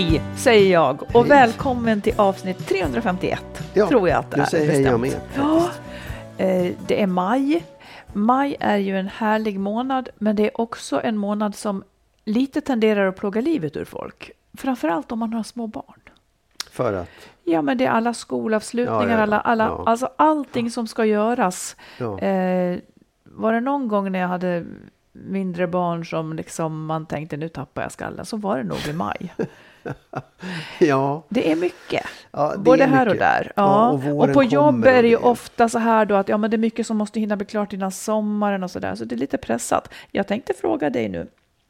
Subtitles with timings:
[0.00, 1.28] Hej, säger jag och Hej.
[1.28, 3.62] välkommen till avsnitt 351.
[3.74, 4.44] Ja, tror jag att det är.
[4.44, 5.20] säger hej jag med.
[5.36, 5.70] Ja,
[6.38, 7.64] eh, det är maj.
[8.12, 11.84] Maj är ju en härlig månad, men det är också en månad som
[12.24, 14.30] lite tenderar att plåga livet ur folk.
[14.58, 16.00] Framförallt om man har små barn.
[16.70, 17.08] För att,
[17.44, 21.76] Ja, men det är alla skolavslutningar, Ja, ja, alla, alla, alltså allting som ska göras.
[21.98, 22.78] Eh,
[23.24, 24.64] var det någon gång när jag hade
[25.12, 28.92] mindre barn som liksom man tänkte nu tappar jag skallen, så var det nog i
[28.92, 29.34] maj.
[30.78, 32.06] ja, Det är mycket.
[32.30, 33.20] ja det Både är här och mycket.
[33.20, 33.52] där.
[33.56, 34.00] Ja.
[34.04, 36.50] Ja, och och, på jobb är det ju ofta så här då att ja, men
[36.50, 38.94] det är mycket som måste hinna bli klart innan sommaren och så där.
[38.94, 39.88] Så det är lite pressat.
[40.10, 41.28] Jag tänkte fråga dig nu,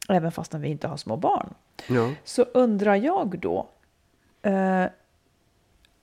[0.09, 1.53] även fast vi inte har små barn,
[1.87, 3.69] Ja, så undrar jag då,
[4.41, 4.85] eh,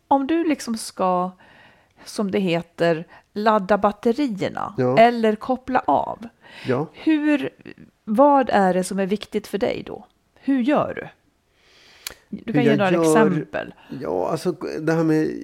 [0.09, 1.31] om du liksom ska,
[2.05, 4.99] som det heter, ladda batterierna Ja.
[4.99, 6.29] eller koppla av.
[6.67, 6.87] ja.
[6.93, 7.51] Hur,
[8.05, 10.05] vad är det som är viktigt för dig då?
[10.35, 11.09] Hur gör du?
[12.29, 13.75] Du kan ge några gör- exempel.
[14.01, 15.43] ja, alltså det här med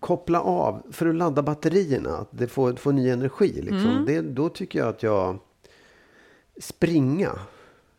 [0.00, 3.52] koppla av för att ladda batterierna, att det får, får ny energi.
[3.52, 3.90] Liksom.
[3.90, 4.04] Mm.
[4.06, 5.38] Det, då tycker jag att jag
[6.60, 7.30] springa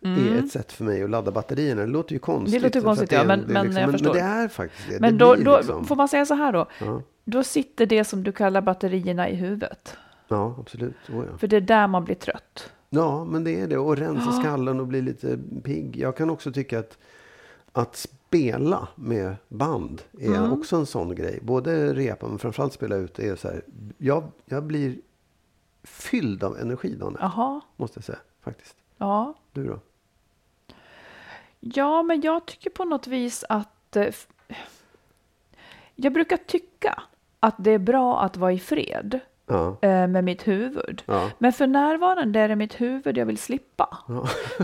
[0.05, 0.33] Mm.
[0.33, 1.81] är ett sätt för mig att ladda batterierna.
[1.81, 2.53] Det låter ju konstigt.
[2.61, 4.13] Det låter konstigt, det är ja, en- men- det men liksom, jag men, förstår.
[4.13, 4.99] men det är faktiskt det.
[4.99, 6.65] Men det då, blir då liksom, får man säga så här då.
[6.79, 9.97] ja, Då sitter det som du kallar batterierna i huvudet.
[10.27, 10.95] ja, absolut.
[11.09, 11.37] Oh, ja.
[11.37, 12.71] För det är där man blir trött.
[12.89, 13.77] Ja, men det är det.
[13.77, 15.97] Och rensa skallen och bli lite pigg.
[15.97, 16.97] Jag kan också tycka att
[17.71, 20.53] att spela med band är Mm.
[20.53, 21.39] också en sån grej.
[21.41, 23.13] Både repa men framförallt spela ut.
[23.15, 23.61] Det är så här,
[23.97, 24.97] jag, jag blir
[25.83, 28.19] fylld av energi dagen efter, Jaha, måste jag säga.
[28.41, 28.75] Faktiskt.
[28.97, 29.33] ja.
[29.51, 29.79] Du då?
[31.59, 33.95] Ja, men jag tycker på något vis att...
[33.95, 34.13] eh,
[35.95, 37.03] Jag brukar tycka
[37.39, 39.77] att det är bra att vara i fred Ja.
[39.81, 41.03] eh, med mitt huvud.
[41.05, 41.29] Ja.
[41.37, 43.97] Men för närvarande är det mitt huvud jag vill slippa.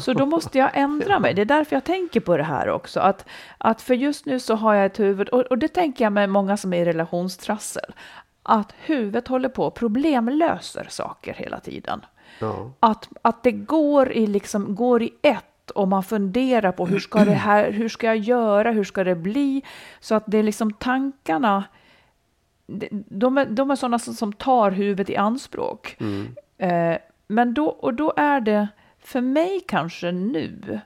[0.01, 1.33] Så då måste jag ändra mig.
[1.35, 2.99] Det är därför jag tänker på det här också.
[2.99, 3.25] Att,
[3.57, 6.29] att för just nu så har jag ett huvud, och, och det tänker jag med
[6.29, 7.93] många som är i relationstrassel,
[8.43, 12.05] att huvudet håller på och problemlöser saker hela tiden.
[12.39, 12.71] Ja.
[12.79, 17.25] Att, att det går i, liksom, går i ett och man funderar på hur ska,
[17.25, 19.61] det här, hur ska jag göra, hur ska det bli?
[19.99, 21.63] Så att det är liksom tankarna,
[22.65, 25.97] de- de är, sådana som, som tar huvudet i anspråk.
[26.57, 26.95] Eh,
[27.27, 28.67] men då, och då är det,
[28.99, 30.79] för mig kanske nu,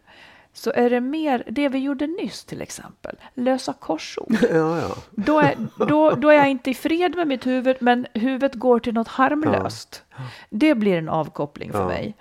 [0.54, 4.38] så är det mer det vi gjorde nyss till exempel, lösa korsord.
[4.42, 4.96] ja, ja.
[5.12, 5.56] Då är,
[5.88, 9.08] då, då är jag inte i fred med mitt huvud, men huvudet går till något
[9.08, 10.04] harmlöst.
[10.50, 11.88] Det blir en avkoppling för Ja.
[11.88, 12.16] mig.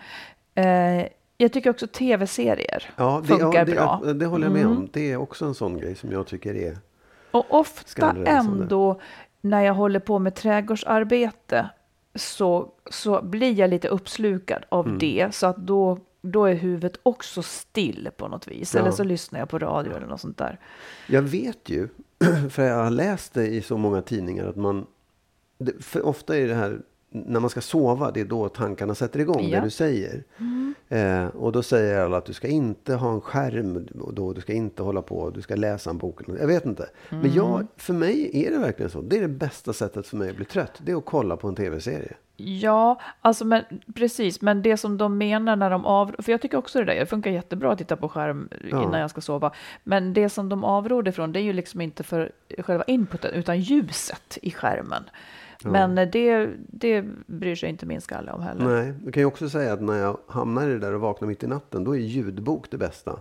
[0.55, 1.07] Eh,
[1.39, 4.01] jag tycker också tv-serier ja det, funkar ja, det, bra.
[4.05, 4.19] Mm.
[4.19, 4.89] det håller jag med om.
[4.93, 6.79] Det är också en sån grej som jag tycker är...
[7.31, 9.01] Och ofta ändå
[9.49, 11.69] när jag håller på med trädgårdsarbete
[12.15, 14.99] så, så blir jag lite uppslukad av Mm.
[14.99, 15.35] det.
[15.35, 18.75] Så att då, då är huvudet också still på något vis.
[18.75, 18.93] Eller Ja.
[18.93, 20.59] så lyssnar jag på radio eller något sånt där.
[21.09, 21.89] Jag vet ju,
[22.51, 24.87] för jag har läst det i så många tidningar, att man...
[25.59, 26.81] det- För ofta är det här,
[27.27, 29.59] när man ska sova, det är då tankarna sätter igång, Ja.
[29.59, 30.25] det du säger.
[30.89, 34.41] Eh, och då säger alla att du ska inte ha en skärm och då, du
[34.41, 36.21] ska inte hålla på, du ska läsa en bok.
[36.41, 36.89] Jag vet inte.
[37.11, 39.01] Men jag, för mig är det verkligen så.
[39.01, 40.81] Det är det bästa sättet för mig att bli trött.
[40.85, 42.13] Det är att kolla på en tv-serie.
[42.39, 43.63] Ja, alltså men
[43.95, 46.15] precis, men det som de menar när de av...
[46.19, 48.83] För jag tycker också det där, det funkar jättebra att titta på skärm Ja.
[48.83, 49.53] innan jag ska sova.
[49.85, 53.61] Men det som de avråder från, det är ju liksom inte för själva inputen, utan
[53.61, 55.03] ljuset i skärmen.
[55.65, 58.65] Men det, det bryr sig inte min skalle om heller.
[58.65, 61.29] Nej, du kan ju också säga att när jag hamnar i det där och vaknar
[61.29, 63.21] mitt i natten, då är ljudbok det bästa.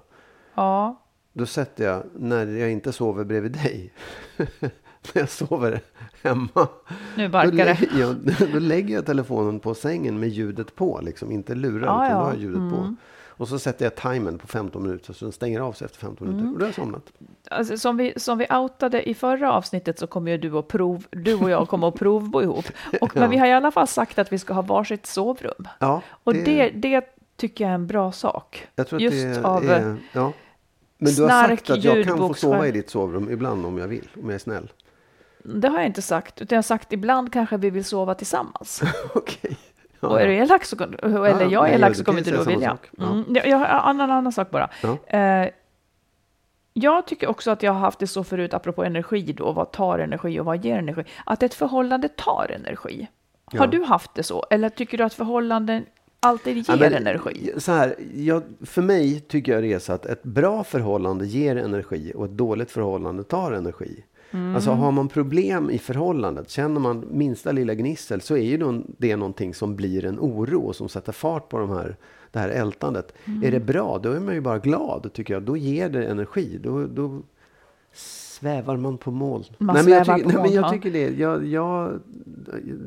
[0.55, 1.01] Ja,
[1.33, 3.93] Då sätter jag, när jag inte sover bredvid dig,
[5.13, 5.81] när jag sover
[6.23, 6.67] hemma.
[7.17, 7.65] nu Då barkar det.
[7.65, 8.15] lägger, jag,
[8.53, 11.31] då lägger jag telefonen på sängen med ljudet på, liksom.
[11.31, 12.23] inte lurar, Ja, utan då ja.
[12.25, 12.95] har jag ljudet på.
[13.37, 16.27] Och så sätter jag timern på 15 minuter, så den stänger av sig efter 15
[16.27, 16.51] minuter.
[16.53, 17.11] Och då har jag somnat.
[17.51, 21.05] Alltså, som, vi, som vi outade i förra avsnittet så kommer ju du och, prov,
[21.11, 22.65] du och jag komma och provbo ihop.
[23.01, 25.67] Och, Men vi har i alla fall sagt att vi ska ha varsitt sovrum.
[25.79, 27.05] Ja, Och det, det
[27.37, 28.67] tycker jag är en bra sak.
[28.75, 30.33] jag tror att Just det av är, ja.
[30.97, 33.87] Men du har sagt att jag kan få sova i ditt sovrum ibland om jag
[33.87, 34.71] vill, om jag är snäll.
[35.43, 38.81] Det har jag inte sagt, utan jag har sagt ibland kanske vi vill sova tillsammans.
[39.13, 39.57] Okej.
[40.05, 42.39] Ja, Och är du elak så, eller Ja, jag är elak så kommer inte du
[42.39, 42.77] att vilja.
[42.99, 44.69] Mm, jag jag har en annan, annan sak bara.
[45.07, 45.49] Eh,
[46.73, 49.99] jag tycker också att jag har haft det så förut, apropå energi då, vad tar
[49.99, 53.07] energi och vad ger energi, att ett förhållande tar energi.
[53.45, 54.45] Har du haft det så?
[54.49, 55.85] Eller tycker du att förhållanden
[56.19, 57.51] alltid ger Ja, men, energi?
[57.57, 61.55] Så här, jag, för mig tycker jag det är så att ett bra förhållande ger
[61.55, 64.03] energi och ett dåligt förhållande tar energi.
[64.35, 64.55] Mm.
[64.55, 69.15] Alltså har man problem i förhållandet, känner man minsta lilla gnissel så är ju det
[69.15, 71.95] någonting som blir en oro och som sätter fart på de här,
[72.31, 73.13] det här ältandet.
[73.25, 73.43] Mm.
[73.43, 75.43] Är det bra, då är man ju bara glad tycker jag.
[75.43, 76.59] Då ger det energi.
[76.63, 77.21] Då, då
[78.35, 79.43] svävar man på moln.
[79.57, 80.69] Man nej, men jag tycker, nej, men jag ja.
[80.69, 81.09] tycker det.
[81.09, 81.99] Jag, jag,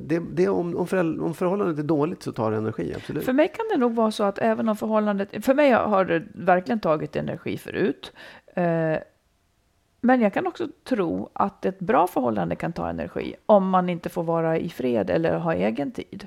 [0.06, 3.24] det, det om, om, om förhållandet är dåligt så tar det energi, absolut.
[3.24, 6.22] För mig kan det nog vara så att även om förhållandet, för mig har det
[6.32, 8.12] verkligen tagit energi förut.
[8.54, 8.96] Eh,
[10.00, 14.08] men jag kan också tro att ett bra förhållande kan ta energi om man inte
[14.08, 16.26] får vara i fred eller ha egen tid.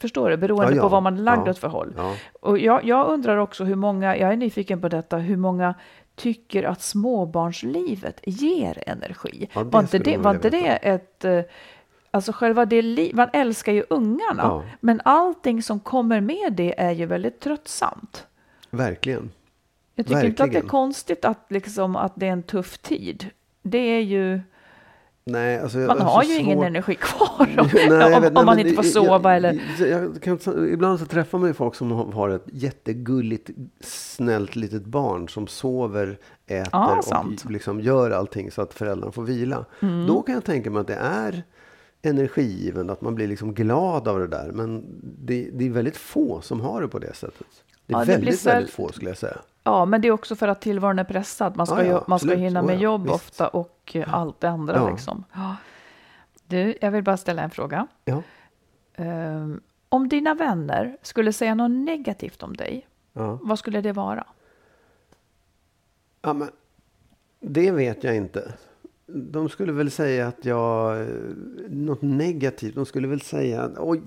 [0.00, 0.36] Förstår du?
[0.36, 0.82] Beroende Ja, ja.
[0.82, 1.50] på vad man är lagd Ja.
[1.50, 1.92] åt för håll.
[1.96, 2.14] Ja.
[2.40, 5.74] Och jag, jag undrar också hur många, jag är nyfiken på detta, hur många
[6.14, 9.48] tycker att småbarnslivet ger energi?
[9.54, 11.24] Var inte det, var inte det ett...
[11.24, 11.40] eh,
[12.10, 16.90] Alltså själva det li- man älskar ju ungarna, men allting som kommer med det är
[16.90, 18.26] ju väldigt tröttsamt.
[18.70, 19.30] Verkligen.
[19.94, 20.68] Jag tycker inte att det är Verkligen.
[20.68, 23.30] konstigt att, liksom, att det är en tuff tid.
[23.62, 24.40] Det är ju,
[25.26, 28.44] Nej, alltså, man har ju ingen svårt- energi kvar om, Nej, om, vet- om nej,
[28.44, 29.60] man men inte får sova jag, eller...
[29.78, 33.50] Jag, jag kan, ibland så träffar man ju folk som har- ett jättegulligt,
[33.80, 37.42] snällt litet barn som sover, äter Ja, och sant.
[37.44, 37.52] Mm.
[37.52, 39.64] liksom gör allting så att föräldrarna får vila.
[40.08, 41.42] Då kan jag tänka mig att det är
[42.02, 44.50] energigivande, att man blir liksom glad av det där.
[44.52, 44.84] Men
[45.24, 47.46] det, det är väldigt få som har det på det sättet.
[47.86, 49.38] Det är Ja, väldigt, säl- väldigt få skulle jag säga.
[49.64, 51.56] Ja, men det är också för att tillvaron är pressad.
[51.56, 53.14] Man ska, Ja, ja, man ska hinna Oh, med ja, jobb visst.
[53.14, 54.76] ofta och eh, allt det andra.
[54.76, 54.90] Ja.
[54.90, 55.24] Liksom.
[55.32, 55.56] Ja.
[56.46, 57.86] Du, jag vill bara ställa en fråga.
[58.04, 58.22] Ja.
[58.94, 63.38] Ehm, om dina vänner skulle säga något negativt om dig, Ja.
[63.42, 64.26] vad skulle det vara?
[66.22, 66.48] Ja, men
[67.40, 68.54] det vet jag inte.
[69.06, 71.00] De skulle väl säga att jag...
[71.00, 71.06] eh,
[71.68, 72.74] Något negativt.
[72.74, 73.70] De skulle väl säga...
[73.78, 74.02] Oj,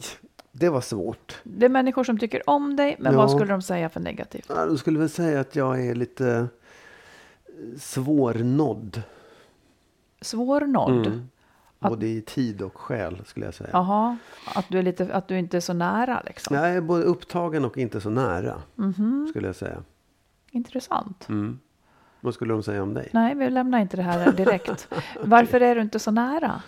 [0.59, 1.38] det var svårt.
[1.44, 3.18] Det är människor som tycker om dig, men Ja.
[3.18, 4.45] vad skulle de säga för negativt?
[4.50, 9.01] Ja, de skulle väl säga att jag är lite eh, svårnådd.
[10.21, 11.07] Svårnådd?
[11.80, 13.69] Att- Både i tid och själ skulle jag säga.
[13.74, 14.18] Jaha,
[14.56, 16.56] att du, är lite, att du inte är så nära liksom?
[16.56, 18.61] Jag är både upptagen och inte så nära.
[18.76, 19.28] Mhm.
[19.30, 19.83] Skulle jag säga.
[20.52, 21.30] Intressant.
[21.30, 21.59] Mm.
[22.21, 23.09] Vad skulle de säga om dig?
[23.14, 24.87] Nej, vi lämnar inte det här direkt.
[25.23, 26.61] Varför är du inte så nära?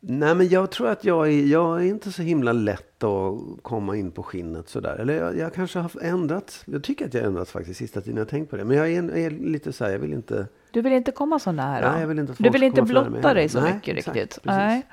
[0.00, 3.96] Nej, men jag tror att jag är, jag är inte så himla lätt att komma
[3.96, 4.96] in på skinnet sådär.
[4.96, 6.62] Eller jag, jag kanske har ändrats.
[6.66, 8.16] Jag tycker att jag har ändrats faktiskt sista tiden.
[8.16, 8.64] Jag har tänkt på det.
[8.64, 10.46] Men jag är, är lite så här, jag vill inte.
[10.70, 11.92] Du vill inte komma så nära?
[11.92, 14.42] Nej, jag vill inte du vill inte blotta dig så Nej, mycket exakt, riktigt?
[14.42, 14.56] precis.
[14.58, 14.86] Nej.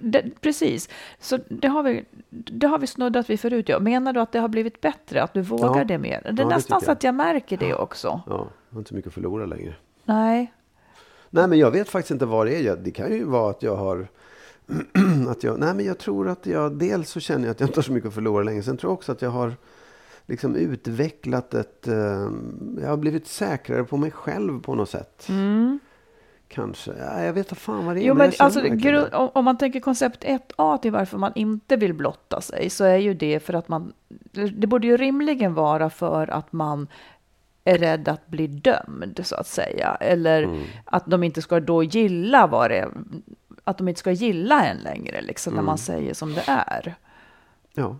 [0.00, 0.88] Det, precis.
[1.20, 3.68] Så det har, vi, det har vi snuddat vid förut.
[3.68, 3.78] Ja.
[3.78, 5.22] Menar du att det har blivit bättre?
[5.22, 5.84] Att du vågar Ja.
[5.84, 6.20] det mer?
[6.22, 8.20] Det är det nästan så att jag märker det också.
[8.26, 9.74] Ja, jag har inte så mycket att förlora längre.
[10.04, 10.52] Nej.
[11.30, 12.76] Nej, men jag vet faktiskt inte vad det är.
[12.76, 14.08] Det kan ju vara att jag har...
[15.28, 16.78] att jag, nej, men jag tror att jag...
[16.78, 18.62] Dels så känner jag att jag inte har så mycket att förlora längre.
[18.62, 19.52] Sen tror jag också att jag har
[20.26, 21.88] liksom utvecklat ett...
[21.88, 22.28] Eh,
[22.82, 25.28] jag har blivit säkrare på mig själv på något sätt.
[26.48, 26.92] Kanske.
[26.98, 28.06] Ja, jag vet inte fan vad det är.
[28.06, 28.60] Jo, men alltså,
[29.12, 32.96] om, om man tänker koncept 1A till varför man inte vill blotta sig så är
[32.96, 33.92] ju det för att man...
[34.56, 36.86] Det borde ju rimligen vara för att man
[37.64, 39.96] är rädd att bli dömd, så att säga.
[40.00, 40.62] Eller Mm.
[40.84, 42.88] att de inte ska då gilla vad det
[43.68, 45.66] Att de inte ska gilla en längre, liksom, när Mm.
[45.66, 46.94] man säger som det är.
[47.74, 47.96] Ja.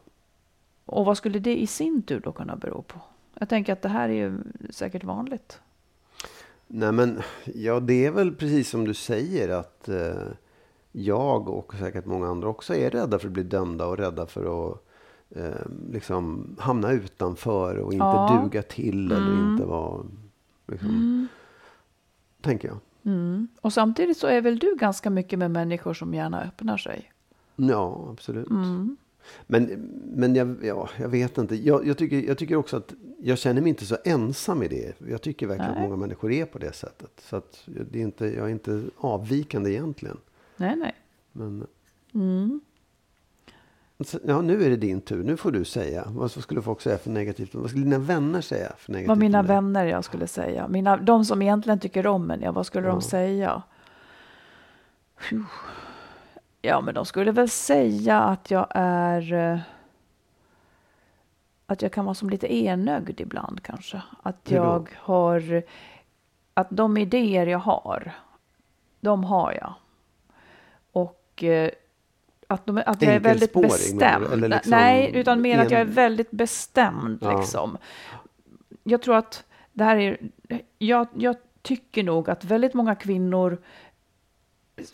[0.87, 3.01] och vad skulle det i sin tur då kunna bero på?
[3.39, 4.39] Jag tänker att det här är ju
[4.71, 5.61] säkert vanligt.
[6.67, 10.23] Nej men, ja det är väl precis som du säger att eh,
[10.93, 14.71] jag och säkert många andra också är rädda för att bli dömda och rädda för
[14.71, 14.85] att
[15.31, 18.41] eh, liksom hamna utanför och inte Ja.
[18.43, 19.53] duga till eller Mm.
[19.53, 20.05] inte vara,
[20.67, 21.29] liksom,
[22.41, 22.77] tänker jag.
[23.09, 23.49] Mm.
[23.61, 27.13] Och samtidigt så är väl du ganska mycket med människor som gärna öppnar sig?
[27.57, 28.51] Ja, absolut.
[28.51, 28.97] Mm.
[29.47, 29.65] Men,
[30.15, 31.57] men jag, ja, jag vet inte.
[31.57, 35.01] Jag, jag, tycker, jag tycker också att jag känner mig inte så ensam i det.
[35.11, 35.83] Jag tycker verkligen Nej.
[35.83, 37.11] att många människor är på det sättet.
[37.25, 40.17] Så att det är inte, jag är inte avvikande egentligen.
[40.57, 40.95] Nej, nej.
[41.33, 41.67] Men,
[42.15, 42.61] Mm.
[44.25, 45.25] Ja, nu är det din tur.
[45.25, 46.05] Nu får du säga.
[46.09, 47.55] Vad skulle folk säga för negativt?
[47.55, 49.09] Vad skulle dina vänner säga för negativt?
[49.09, 50.69] Vad mina vänner jag skulle säga.
[50.69, 52.93] Mina, de som egentligen tycker om en, ja, vad skulle Ja.
[52.93, 53.63] de säga?
[56.63, 59.33] Ja, men de skulle väl säga att jag är...
[59.33, 59.59] eh,
[61.67, 64.03] Att jag kan vara som lite enögd ibland kanske.
[64.23, 65.63] Att jag har...
[66.55, 68.13] Att de idéer jag har,
[69.01, 69.73] de har jag.
[70.93, 71.71] Och eh,
[72.49, 74.33] att, de, att jag är väldigt bestämd.
[74.33, 77.19] Eller liksom Nej, utan mer att jag är väldigt bestämd.
[77.21, 77.39] Ja.
[77.39, 77.79] Liksom.
[78.85, 80.19] Jag tror att det här är...
[80.79, 83.59] Jag, jag tycker nog att väldigt många kvinnor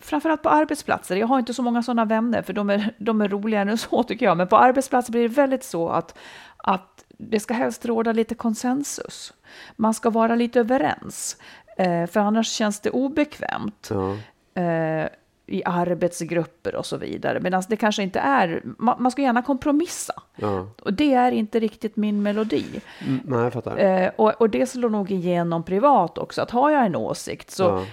[0.01, 1.15] Framförallt på arbetsplatser.
[1.15, 4.03] Jag har inte så många sådana vänner, för de är, de är roligare än så
[4.03, 4.37] tycker jag.
[4.37, 6.17] Men på arbetsplatser blir det väldigt så att,
[6.57, 9.33] att det ska helst råda lite konsensus.
[9.75, 11.37] Man ska vara lite överens,
[11.77, 14.17] eh, för annars känns det obekvämt Ja.
[14.61, 15.09] eh,
[15.47, 17.39] i arbetsgrupper och så vidare.
[17.39, 20.13] Medan det kanske inte är, man, man ska gärna kompromissa.
[20.35, 20.67] Ja.
[20.81, 22.65] Och det är inte riktigt min melodi.
[23.07, 23.77] Mm, nej, jag fattar.
[23.77, 27.63] Eh, och, och det slår nog igenom privat också, att har jag en åsikt så,
[27.63, 27.85] ja.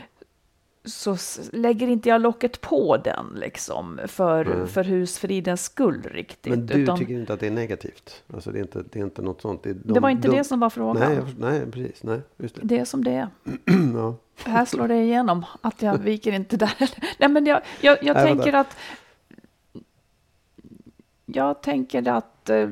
[0.85, 1.17] Så
[1.53, 4.67] lägger inte jag locket på den liksom för, Nej.
[4.67, 6.51] för husfridens skull riktigt.
[6.51, 8.25] Men du utan tycker inte att det är negativt?
[8.35, 9.67] Alltså det är inte, det är inte något sånt?
[9.67, 11.15] är det var inte de- det som var frågan.
[11.15, 12.03] Nej, nej, precis.
[12.03, 12.61] Nej, just det.
[12.65, 13.29] Det är som det är.
[13.95, 14.15] Ja.
[14.45, 16.75] Här slår det igenom att jag viker inte där.
[17.19, 18.77] Nej, men jag, jag, jag tänker att
[21.27, 22.69] jag tänker att eh,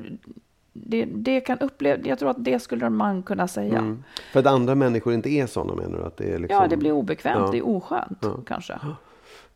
[0.73, 3.79] det, det kan uppleva, jag tror att det skulle man kunna säga.
[3.79, 4.05] Mm.
[4.33, 6.05] För att andra människor inte är sådana menar du?
[6.05, 7.51] Att det är liksom, Ja, det blir obekvämt, Ja.
[7.53, 8.41] det är oskönt Ja.
[8.47, 8.79] kanske.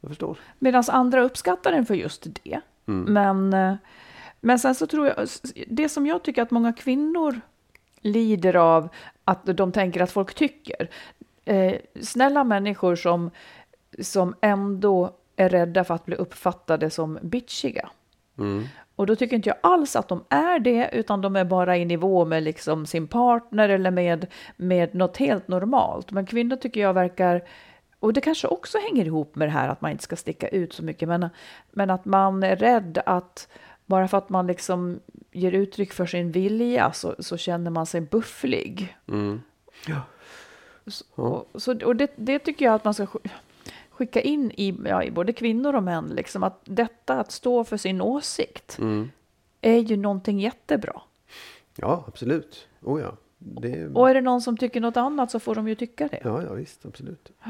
[0.00, 0.38] Jag förstår.
[0.59, 2.61] Medan andra uppskattar den för just det.
[2.87, 3.12] Mm.
[3.12, 3.76] Men, eh,
[4.40, 5.16] men sen så tror jag,
[5.68, 7.40] det som jag tycker att många kvinnor
[8.00, 8.88] lider av,
[9.25, 10.90] att de tänker att folk tycker.
[11.44, 13.30] Eh, snälla människor som,
[14.00, 17.88] som ändå är rädda för att bli uppfattade som bitchiga.
[18.38, 18.64] Mm.
[18.96, 21.84] Och då tycker inte jag alls att de är det, utan de är bara i
[21.84, 26.10] nivå med liksom sin partner eller med, med något helt normalt.
[26.10, 27.44] Men kvinnor tycker jag verkar,
[28.00, 30.72] och det kanske också hänger ihop med det här att man inte ska sticka ut
[30.72, 31.28] så mycket, men,
[31.70, 33.48] men att man är rädd att
[33.86, 35.00] bara för att man liksom
[35.32, 38.96] ger uttryck för sin vilja så, så känner man sig bufflig.
[39.08, 39.42] Mm.
[39.86, 40.00] Ja.
[40.86, 43.28] Så, och, så, och det, det tycker jag att man ska sk-
[44.06, 47.76] skicka in i, ja, i både kvinnor och män, liksom att detta att stå för
[47.76, 49.11] sin åsikt Mm.
[49.61, 51.02] är ju någonting jättebra.
[51.76, 52.68] ja, absolut.
[52.82, 53.12] Oh, ja.
[53.38, 56.20] Det, Och är det någon som tycker något annat så får de ju tycka det.
[56.25, 56.87] ja, ja, visst.
[56.87, 57.32] Absolut.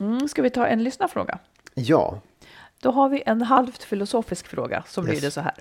[0.00, 1.38] Mm, ska vi ta en lyssnarfråga?
[1.74, 2.20] Ja.
[2.78, 5.14] Då har vi en halvt filosofisk fråga som Yes.
[5.14, 5.54] lyder så här.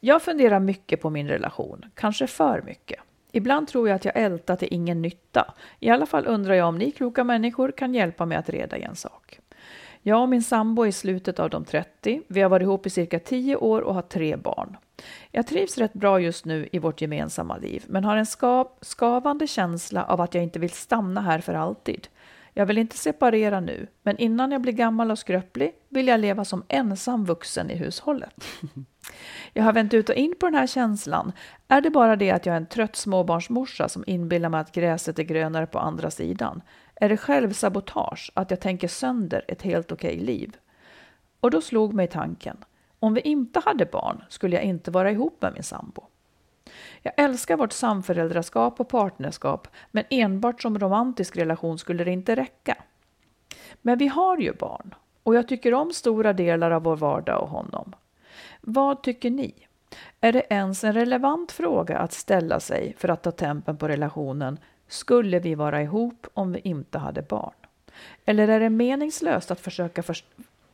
[0.00, 3.00] Jag funderar mycket på min relation, kanske för mycket.
[3.32, 5.54] Ibland tror jag att jag ältar till ingen nytta.
[5.80, 8.82] I alla fall undrar jag om ni kloka människor kan hjälpa mig att reda i
[8.82, 9.38] en sak.
[10.02, 12.22] Jag och min sambo är i slutet av de 30.
[12.28, 14.76] Vi har varit ihop i cirka 10 år och har tre barn.
[15.30, 19.46] Jag trivs rätt bra just nu i vårt gemensamma liv, men har en ska skavande
[19.46, 22.08] känsla av att jag inte vill stanna här för alltid.
[22.54, 26.44] Jag vill inte separera nu, men innan jag blir gammal och skröplig vill jag leva
[26.44, 28.34] som ensam vuxen i hushållet.
[29.52, 31.32] Jag har vänt ut och in på den här känslan.
[31.68, 35.18] Är det bara det att jag är en trött småbarnsmorsa som inbillar mig att gräset
[35.18, 36.62] är grönare på andra sidan?
[36.94, 40.56] Är det självsabotage att jag tänker sönder ett helt okej liv?
[41.40, 42.56] Och då slog mig tanken.
[42.98, 46.02] Om vi inte hade barn skulle jag inte vara ihop med min sambo.
[47.02, 52.76] Jag älskar vårt samföräldraskap och partnerskap, men enbart som romantisk relation skulle det inte räcka.
[53.82, 57.48] Men vi har ju barn och jag tycker om stora delar av vår vardag och
[57.48, 57.94] honom.
[58.60, 59.54] Vad tycker ni?
[60.20, 64.58] Är det ens en relevant fråga att ställa sig för att ta tempen på relationen?
[64.88, 67.54] Skulle vi vara ihop om vi inte hade barn?
[68.24, 70.16] Eller är det meningslöst att försöka för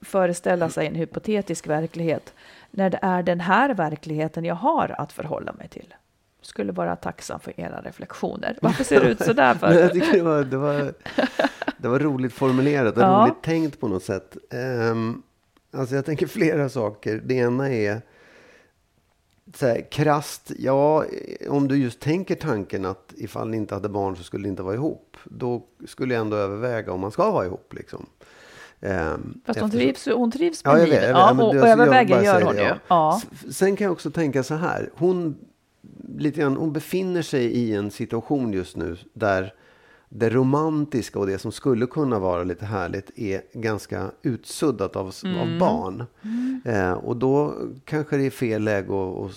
[0.01, 2.35] föreställa sig en hypotetisk verklighet
[2.71, 5.95] när det är den här verkligheten jag har att förhålla mig till?
[6.43, 8.59] Skulle vara tacksam för era reflektioner.
[8.63, 10.01] Varför ser det ut så där Nej, jag för?
[10.01, 10.93] tycker det var, det var,
[11.79, 13.23] det var roligt formulerat och Ja.
[13.25, 14.37] roligt tänkt på något sätt.
[14.91, 15.23] Um,
[15.73, 17.23] alltså jag tänker flera saker.
[17.25, 18.03] Det ena är
[19.55, 21.05] så här, krasst, ja,
[21.49, 24.63] om du just tänker tanken att ifall ni inte hade barn så skulle ni inte
[24.63, 25.17] vara ihop.
[25.25, 27.75] Då skulle jag ändå överväga om man ska vara ihop.
[27.75, 28.07] Liksom.
[28.81, 31.03] Ehm, Fast hon trivs, hon trivs med Ja, livet.
[31.03, 31.09] vet.
[31.11, 32.71] Ja, och, alltså, överväger gör hon det, ju.
[32.89, 33.21] Ja.
[33.43, 34.91] S- Sen kan jag också tänka så här.
[34.95, 35.39] Hon,
[36.19, 39.55] lite grann, hon befinner sig i en situation just nu där
[40.11, 45.39] det romantiska och det som skulle kunna vara lite härligt är ganska utsuddat av, Mm.
[45.39, 46.05] av barn.
[46.65, 47.55] Eh, och då
[47.85, 49.31] kanske det är fel läge och, och,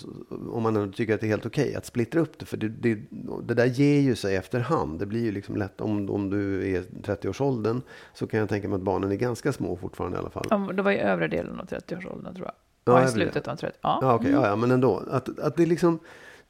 [0.51, 2.45] om man tycker att det är helt okej att splittra upp det.
[2.45, 2.99] För det, det,
[3.43, 4.99] det där ger ju sig efterhand.
[4.99, 7.81] Det blir ju liksom lätt om, om du är 30-årsåldern
[8.13, 10.45] så kan jag tänka mig att barnen är ganska små fortfarande i alla fall.
[10.49, 12.55] Ja, Det var i övre delen av 30-årsåldern tror jag.
[12.95, 13.77] Ja, i slutet av 30.
[13.81, 13.99] Ja.
[14.01, 15.03] Ja, okej, ja, ja, men ändå.
[15.11, 15.99] Att, att det liksom,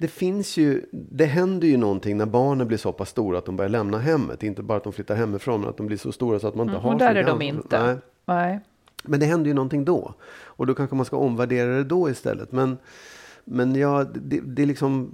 [0.01, 3.55] det finns ju, det händer ju någonting när barnen blir så pass stora att de
[3.57, 4.43] börjar lämna hemmet.
[4.43, 6.67] Inte bara att de flyttar hemifrån, men att de blir så stora så att man
[6.67, 7.83] inte Mm, har och där är de inte.
[7.83, 7.97] Nej.
[8.25, 8.59] Nej.
[9.03, 10.13] Men det händer ju någonting då.
[10.43, 12.51] Och då kanske man ska omvärdera det då istället.
[12.51, 12.77] Men,
[13.43, 15.11] men ja, det, det är liksom...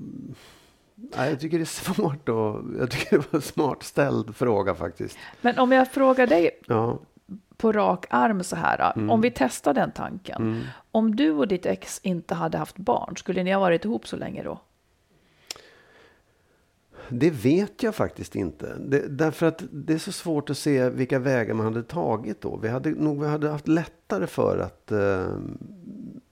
[0.95, 4.75] Nej, jag tycker det är svårt och jag tycker det var en smart ställd fråga
[4.75, 5.17] faktiskt.
[5.41, 6.99] Men om jag frågar dig Ja,
[7.57, 8.93] på rak arm så här.
[8.95, 9.09] Mm.
[9.09, 10.63] Om vi testar den tanken.
[10.91, 14.15] Om du och ditt ex inte hade haft barn, skulle ni ha varit ihop så
[14.15, 14.59] länge då?
[17.09, 18.75] Det vet jag faktiskt inte.
[18.79, 22.57] Det, därför att det är så svårt att se vilka vägar man hade tagit då.
[22.57, 25.27] Vi hade nog vi hade haft lättare för att eh,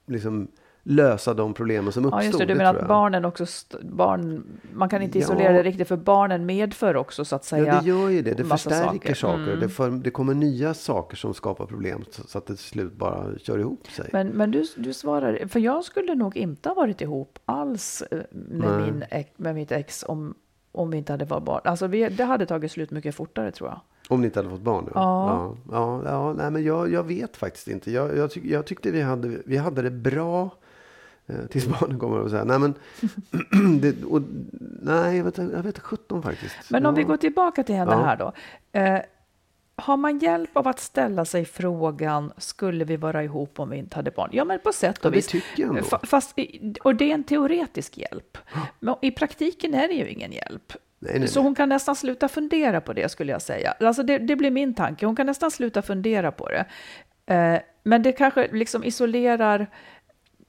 [0.06, 0.48] liksom
[0.88, 2.20] lösa de problemen som uppstod.
[2.20, 2.44] Ja, just det.
[2.44, 3.46] Du menar att barnen också,
[3.82, 4.42] barn,
[4.72, 5.24] man kan inte Ja.
[5.24, 7.66] isolera det riktigt för barnen medför också så att säga.
[7.66, 8.34] Ja, det gör ju det.
[8.34, 9.42] Det förstärker saker.
[9.42, 9.60] Mm.
[9.60, 12.92] Det, för, det kommer nya saker som skapar problem så, så att det till slut
[12.92, 14.10] bara kör ihop sig.
[14.12, 18.18] Men, men du, du svarar, för jag skulle nog inte ha varit ihop alls eh,
[18.30, 18.92] med, Nej.
[18.92, 19.04] min,
[19.36, 20.34] med mitt ex om,
[20.76, 21.60] om vi inte hade varit barn.
[21.64, 23.80] Alltså vi, det hade tagit slut mycket fortare tror jag.
[24.08, 24.90] Om ni inte hade fått barn?
[24.94, 25.54] Ja.
[25.70, 27.90] Ja, ja, ja nej, men jag, jag vet faktiskt inte.
[27.90, 30.50] Jag, jag, tyck, jag tyckte vi hade, vi hade det bra.
[31.26, 32.74] Eh, tills barnen kommer och säga, nej men,
[33.80, 34.22] det, och,
[34.82, 36.70] nej jag vet, jag vet 17 faktiskt.
[36.70, 36.96] Men om ja.
[36.96, 38.04] vi går tillbaka till henne Ja.
[38.04, 38.32] här då.
[38.72, 39.00] Eh,
[39.76, 43.96] har man hjälp av att ställa sig frågan, skulle vi vara ihop om vi inte
[43.96, 44.30] hade barn?
[44.32, 45.32] Ja, men på sätt Ja, och det
[45.72, 45.90] vis.
[46.02, 46.34] Fast,
[46.82, 48.38] och det är en teoretisk hjälp.
[48.80, 50.72] Men i praktiken är det ju ingen hjälp.
[50.98, 51.44] Nej, nej, Så nej.
[51.44, 53.74] hon kan nästan sluta fundera på det skulle jag säga.
[53.80, 55.06] Alltså det, det blir min tanke.
[55.06, 56.64] Hon kan nästan sluta fundera på det.
[57.34, 59.66] Eh, men det kanske liksom isolerar,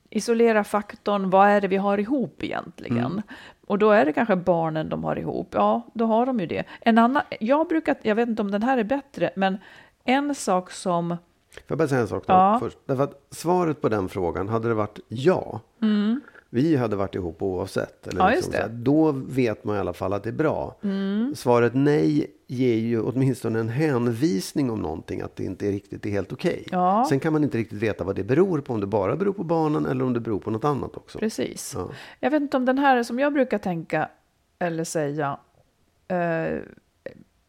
[0.10, 2.98] isolerar faktorn, vad är det vi har ihop egentligen?
[3.06, 3.22] Mm.
[3.68, 5.50] Och då är det kanske barnen de har ihop.
[5.52, 6.64] Ja, då har de ju det.
[6.82, 9.58] En annan, jag brukar, jag vet inte om den här är bättre, men
[10.04, 11.10] en sak som,
[11.54, 12.58] Får jag bara säga en sak då, Ja.
[12.62, 12.78] först?
[12.86, 15.60] Därför att svaret på den frågan, hade det varit ja,
[16.50, 18.08] vi hade varit ihop oavsett.
[18.08, 18.30] Eller Mm.
[18.32, 20.76] Ja, liksom så här, då vet man i alla fall att det är bra.
[21.36, 26.10] Svaret nej ger ju åtminstone en hänvisning om någonting, att det inte är riktigt är
[26.10, 26.66] helt okej.
[26.72, 27.06] Ja.
[27.10, 29.44] Sen kan man inte riktigt veta vad det beror på, om det bara beror på
[29.44, 31.20] barnen eller om det beror på något annat också.
[31.20, 31.74] precis.
[31.76, 31.90] Ja.
[32.20, 34.10] Jag vet inte om den här som jag brukar tänka
[34.60, 35.40] eller säga
[36.08, 36.60] eh,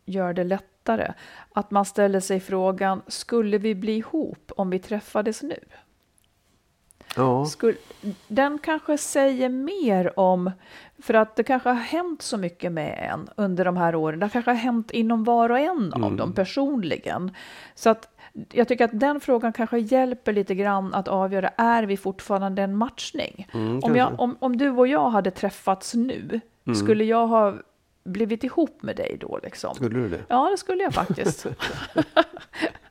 [0.04, 1.12] gör det lättare.
[1.52, 5.58] Att man ställer sig frågan, skulle vi bli ihop om vi träffades nu?
[7.16, 7.46] Ja.
[7.46, 7.76] Skulle,
[8.28, 10.50] den kanske säger mer om,
[11.02, 14.18] för att det kanske har hänt så mycket med en under de här åren.
[14.18, 16.16] Det kanske har hänt inom var och en av Mm.
[16.16, 17.30] dem personligen.
[17.74, 18.08] Så att
[18.52, 22.76] jag tycker att den frågan kanske hjälper lite grann att avgöra, är vi fortfarande en
[22.76, 23.48] matchning?
[23.54, 26.76] Mm, om, jag, om, om du och jag hade träffats nu, Mm.
[26.76, 27.54] skulle jag ha
[28.04, 29.40] blivit ihop med dig då?
[29.42, 29.74] Liksom?
[29.74, 30.20] Skulle du det?
[30.28, 31.46] Ja, det skulle jag faktiskt.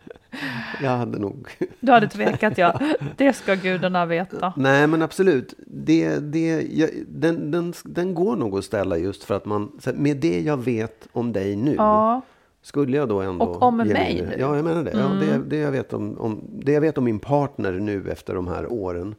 [0.82, 1.48] Jag hade nog...
[1.80, 2.80] Du hade tvekat, ja.
[3.16, 4.54] Det ska gudarna veta.
[4.58, 5.54] Nej, men absolut.
[5.68, 10.18] Det, det, jag, den, den, den går nog att ställa just för att man, med
[10.18, 12.22] det jag vet om dig nu, Ja,
[12.62, 13.46] skulle jag då ändå...
[13.46, 13.94] Och om mig nu.
[13.94, 14.40] Mm.
[14.40, 14.92] Ja, jag menar det.
[14.92, 18.36] Ja, det, det, jag vet om, om, det jag vet om min partner nu efter
[18.36, 19.16] de här åren,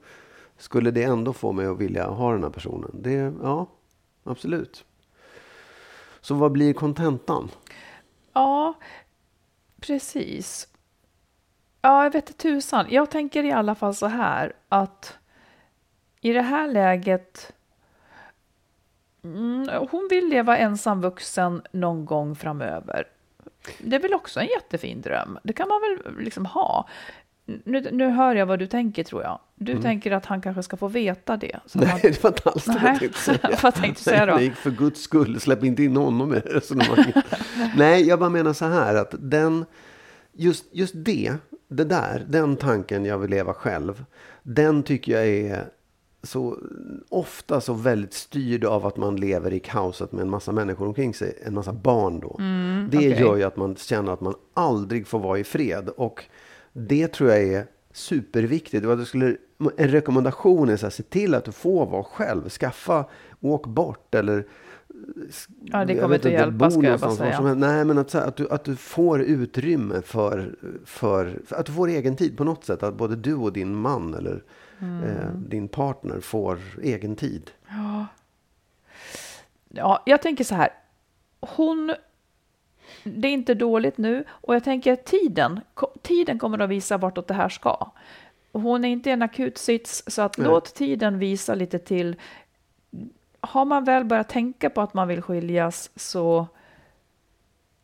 [0.59, 2.91] skulle det ändå få mig att vilja ha den här personen?
[2.95, 3.67] Det, ja,
[4.25, 4.85] absolut.
[6.21, 7.51] Så vad blir kontentan?
[8.33, 8.75] Ja,
[9.81, 10.69] precis.
[11.89, 12.87] Ja, jag vet tusan.
[12.89, 15.19] Jag tänker i alla fall så här att
[16.21, 17.53] i det här läget
[19.25, 23.05] mm, hon vill leva ensam vuxen någon gång framöver.
[23.79, 25.39] Det är väl också en jättefin dröm.
[25.43, 26.89] Det kan man väl liksom ha.
[27.45, 29.41] Nu, nu hör jag vad du tänker tror jag.
[29.55, 31.61] Du tänker att han kanske ska få veta det.
[31.67, 33.59] Så Nej, han, det var inte alls det jag tänkte säga.
[33.63, 34.35] Vad tänkte du säga då?
[34.35, 37.17] Nej, för guds skull, släpp inte in honom i resonemanget.
[37.77, 39.65] Nej, jag bara menar så här att den,
[40.33, 41.35] just, just det,
[41.69, 44.05] det där, den tanken jag vill leva själv,
[44.43, 45.65] den tycker jag är
[46.23, 46.59] så
[47.09, 51.15] ofta så väldigt styrd av att man lever i kaoset med en massa människor omkring
[51.15, 52.37] sig, en massa barn då.
[52.39, 53.21] det Mm, okej.
[53.21, 56.25] gör ju att man känner att man aldrig får vara i fred och
[56.73, 58.87] det tror jag är superviktigt.
[58.87, 59.37] Och att du skulle,
[59.77, 62.49] en rekommendation är så här, se till att du får vara själv.
[62.49, 63.05] Skaffa,
[63.41, 64.45] åk bort eller
[65.65, 67.41] Ja, det kommer inte att hjälpa, ska jag bara säga.
[67.41, 67.59] helst.
[67.59, 71.89] Nej, men att, att, du, att du får utrymme för, för, för att du får
[71.89, 72.83] egen tid på något sätt.
[72.83, 74.43] Att både du och din man eller
[74.81, 75.05] Mm.
[75.05, 77.51] eh, din partner får egen tid.
[79.69, 80.69] Ja, jag tänker så här.
[81.41, 81.95] Hon...
[83.05, 85.61] Det är inte dåligt nu och jag tänker att tiden,
[86.03, 87.93] tiden kommer att visa vartåt det här ska.
[88.53, 90.47] Hon är inte i en akut sits så att Nej.
[90.47, 92.17] låt tiden visa lite till.
[93.49, 96.47] Har man väl börjat tänka på att man vill skiljas så,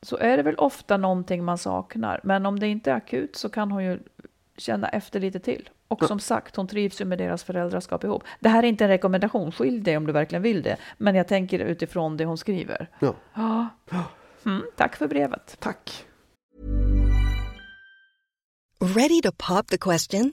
[0.03, 2.21] så är det väl ofta någonting man saknar.
[2.23, 3.99] Men om det inte är akut så kan hon ju
[4.57, 5.69] känna efter lite till.
[5.89, 8.25] Och som sagt, hon trivs ju med deras föräldraskap ihop.
[8.41, 10.77] Det här är inte en rekommendation, skilj dig om du verkligen vill det.
[10.99, 12.89] Men jag tänker utifrån det hon skriver.
[12.99, 13.15] Ja.
[13.35, 13.69] Ja.
[14.47, 15.57] Mm, tack för brevet.
[15.61, 16.07] Tack!
[18.81, 20.33] Ready to pop the question?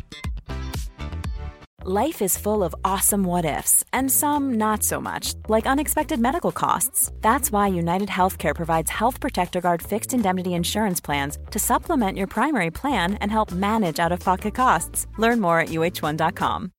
[1.83, 6.51] Life is full of awesome what ifs, and some not so much, like unexpected medical
[6.51, 7.11] costs.
[7.21, 12.27] That's why United Healthcare provides Health Protector Guard fixed indemnity insurance plans to supplement your
[12.27, 15.07] primary plan and help manage out of pocket costs.
[15.17, 16.71] Learn more at uh1.com.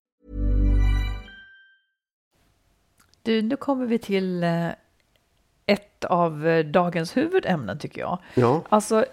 [3.22, 4.68] Du, nu kommer vi till eh,
[5.66, 8.18] ett av eh, dagens huvudämnen tycker jag.
[8.34, 9.04] Ja, Alltså,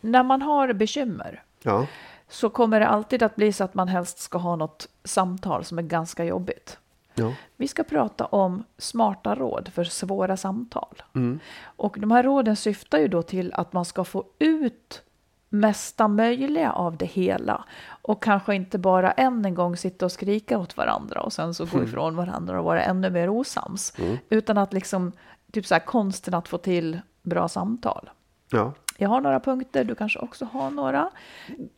[0.00, 1.86] när man har bekymmer ja,
[2.34, 5.78] så kommer det alltid att bli så att man helst ska ha något samtal som
[5.78, 6.78] är ganska jobbigt.
[7.14, 7.34] ja.
[7.56, 11.02] Vi ska prata om smarta råd för svåra samtal.
[11.14, 11.40] Mm.
[11.64, 15.02] Och de här råden syftar ju då till att man ska få ut
[15.48, 17.64] mesta möjliga av det hela
[18.02, 21.66] och kanske inte bara än en gång sitta och skrika åt varandra och sen så
[21.66, 23.92] gå ifrån varandra och vara ännu mer osams.
[24.28, 25.12] Utan att liksom,
[25.52, 28.10] typ så här konsten att få till bra samtal.
[28.50, 28.72] ja.
[29.04, 31.10] Jag har några punkter, du kanske också har några.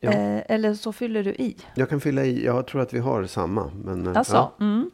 [0.00, 0.10] Ja.
[0.12, 1.56] Eh, eller så fyller du i.
[1.74, 3.70] Jag kan fylla i, jag tror att vi har samma.
[3.84, 4.90] Men, eh, Alltså, ja, mm.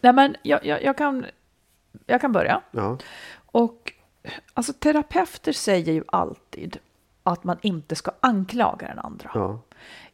[0.00, 1.26] Nej, men jag, jag, jag, kan,
[2.06, 2.60] jag kan börja.
[2.70, 2.98] ja,
[3.46, 3.92] Och
[4.54, 6.78] alltså, terapeuter säger ju alltid
[7.22, 9.30] att man inte ska anklaga den andra.
[9.34, 9.60] ja,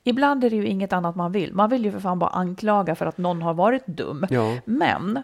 [0.05, 1.55] Ibland är det ju inget annat man vill.
[1.55, 4.27] Man vill ju för fan bara anklaga för att någon har varit dum.
[4.31, 4.59] Ja.
[4.64, 5.23] Men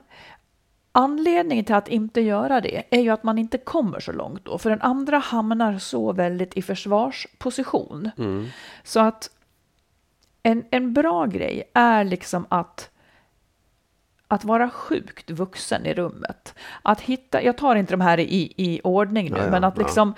[0.93, 4.59] anledningen till att inte göra det är ju att man inte kommer så långt då.
[4.59, 8.11] För den andra hamnar så väldigt i försvarsposition.
[8.83, 9.31] Så att
[10.43, 12.91] en, en bra grej är liksom att
[14.29, 16.55] att vara sjukt vuxen i rummet.
[16.83, 19.77] Att hitta, jag tar inte de här i, i ordning nu, Ja, ja, men att
[19.77, 19.83] ja.
[19.83, 20.15] liksom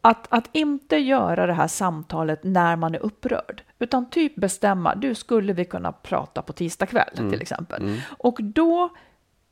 [0.00, 5.14] att, att inte göra det här samtalet när man är upprörd, utan typ bestämma, du
[5.14, 7.30] skulle vi kunna prata på tisdag kväll Mm.
[7.30, 8.00] till exempel.
[8.18, 8.88] Och då,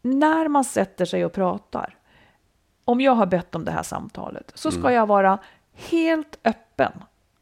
[0.06, 1.96] när man sätter sig och pratar,
[2.84, 5.38] om jag har bett om det här samtalet, så ska jag vara
[5.72, 6.92] helt öppen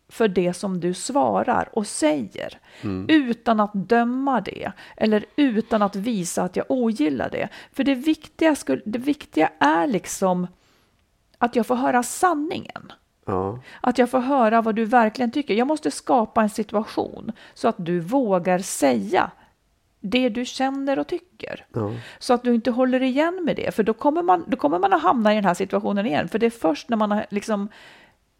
[0.08, 2.58] för det som du svarar och säger,
[3.08, 7.48] utan att döma det, eller utan att visa att jag ogillar det.
[7.72, 10.46] För det viktiga, skulle, det viktiga är liksom
[11.38, 12.92] att jag får höra sanningen.
[13.26, 15.54] ja, Att jag får höra vad du verkligen tycker.
[15.54, 19.30] Jag måste skapa en situation så att du vågar säga
[20.06, 21.66] det du känner och tycker.
[21.74, 24.78] ja, Så att du inte håller igen med det, för då kommer man, då kommer
[24.78, 26.28] man att hamna i den här situationen igen.
[26.28, 27.68] För det är först när man, har liksom,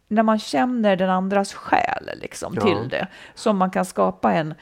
[0.07, 2.61] när man känner den andras själ liksom, Ja.
[2.61, 4.53] till det som man kan skapa en,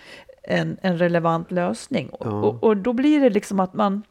[0.43, 2.09] en, en relevant lösning.
[2.09, 2.31] Och, Ja.
[2.31, 4.03] och, och då blir det liksom att man...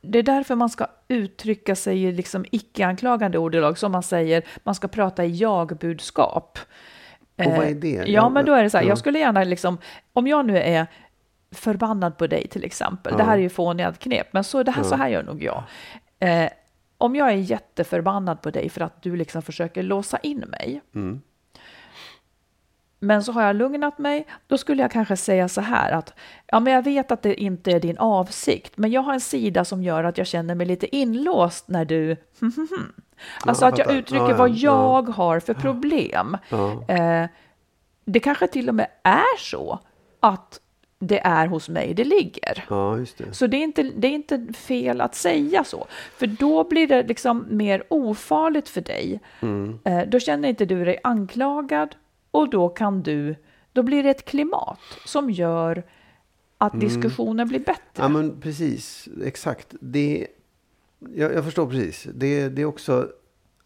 [0.00, 4.74] Det är därför man ska uttrycka sig i liksom icke-anklagande ordalag, som man säger, man
[4.74, 6.58] ska prata i jag-budskap.
[7.38, 8.04] Och vad Eh, är det?
[8.06, 8.88] Ja, men då är det så här, Ja.
[8.88, 9.78] jag skulle gärna liksom,
[10.12, 10.86] om jag nu är
[11.52, 13.24] förbannad på dig till exempel, det Ja.
[13.26, 14.88] här är ju fåniga knep, men så, det här, Ja.
[14.88, 15.62] så här gör nog jag.
[16.18, 16.48] Eh,
[16.98, 21.20] om jag är jätteförbannad på dig för att du liksom försöker låsa in mig, Mm.
[23.00, 24.26] Men så har jag lugnat mig.
[24.46, 26.14] Då skulle jag kanske säga så här att
[26.46, 29.64] ja, men jag vet att det inte är din avsikt, men jag har en sida
[29.64, 32.16] som gör att jag känner mig lite inlåst när du
[33.46, 34.54] Alltså jag att jag uttrycker Ja, ja, vad ja.
[34.56, 36.36] jag har för problem.
[36.50, 36.84] Ja.
[36.88, 37.26] Eh,
[38.04, 39.78] det kanske till och med är så
[40.20, 40.60] att
[40.98, 42.64] det är hos mig det ligger.
[42.68, 43.32] Ja, just det.
[43.32, 47.02] Så det är, inte, det är inte fel att säga så, för då blir det
[47.02, 49.20] liksom mer ofarligt för dig.
[49.40, 49.78] Mm.
[49.84, 51.96] Eh, då känner inte du dig anklagad
[52.30, 53.34] och då kan du,
[53.72, 55.82] då blir det ett klimat som gör
[56.58, 58.02] att diskussionen blir bättre.
[58.04, 58.12] Mm.
[58.12, 59.08] Ja, men precis.
[59.24, 59.74] Exakt.
[59.80, 60.26] Det,
[61.14, 62.06] jag, jag förstår precis.
[62.14, 63.08] Det, det är också,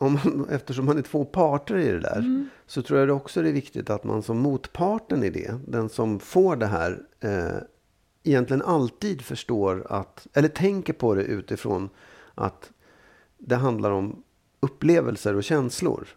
[0.03, 2.49] om man, eftersom man är två parter i det där, Mm.
[2.67, 5.89] så tror jag det också det är viktigt att man som motparten i det, den
[5.89, 7.57] som får det här, eh,
[8.25, 11.89] egentligen alltid förstår att, eller tänker på det utifrån
[12.35, 12.71] att
[13.39, 14.23] det handlar om
[14.61, 16.09] upplevelser och känslor.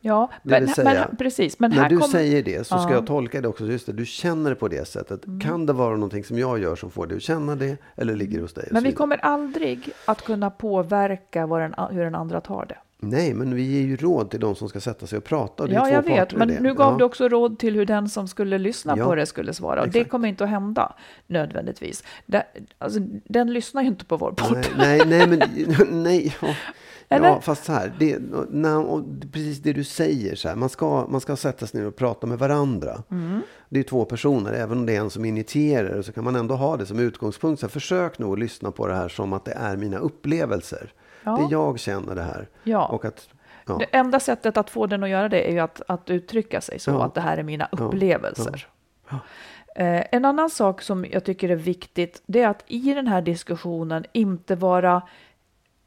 [0.00, 1.58] Ja, men, säga, men, precis.
[1.58, 2.82] Men När du kommer- säger det så ska Ja.
[2.82, 2.94] Mm.
[2.94, 3.66] jag tolka det också.
[3.66, 5.22] Just det, du känner det på det sättet.
[5.42, 7.76] Kan det vara någonting som jag gör som får dig att känna det?
[7.96, 8.68] Eller ligger det hos dig?
[8.70, 12.78] Men vi kommer aldrig att kunna påverka den, hur den andra tar det.
[12.98, 15.62] Nej, men vi ger ju råd till de som ska sätta sig och prata.
[15.62, 16.34] Och det Ja, jag vet.
[16.34, 16.60] Men det.
[16.60, 16.98] nu gav ja.
[16.98, 19.80] du också råd till hur den som skulle lyssna Ja, på det skulle svara.
[19.80, 20.10] Och det exakt.
[20.10, 20.94] kommer inte att hända
[21.26, 22.04] nödvändigtvis.
[22.26, 22.46] Det,
[22.78, 24.66] alltså, den lyssnar ju inte på vår podd.
[24.78, 25.42] Nej, nej, nej, men
[26.02, 26.36] nej.
[27.08, 27.28] Ja, Eller?
[27.28, 27.92] ja, fast så här.
[27.98, 28.16] Det,
[28.76, 30.34] och precis det du säger.
[30.34, 33.02] Så här, man, ska, man ska sätta sig ner och prata med varandra.
[33.10, 33.40] Mm.
[33.68, 34.52] Det är två personer.
[34.52, 37.60] Även om det är en som initierar så kan man ändå ha det som utgångspunkt.
[37.60, 40.92] Så här, försök nog att lyssna på det här som att det är mina upplevelser.
[41.26, 41.36] Ja.
[41.36, 42.48] Det jag känner det här.
[42.62, 42.86] Ja.
[42.86, 43.28] Och att,
[43.66, 43.76] ja.
[43.78, 46.78] Det enda sättet att få den att göra det är ju att, att uttrycka sig
[46.78, 47.04] så Ja.
[47.04, 48.66] att det här är mina upplevelser.
[49.76, 53.22] Eh, en annan sak som jag tycker är viktigt, det är att i den här
[53.22, 55.02] diskussionen inte vara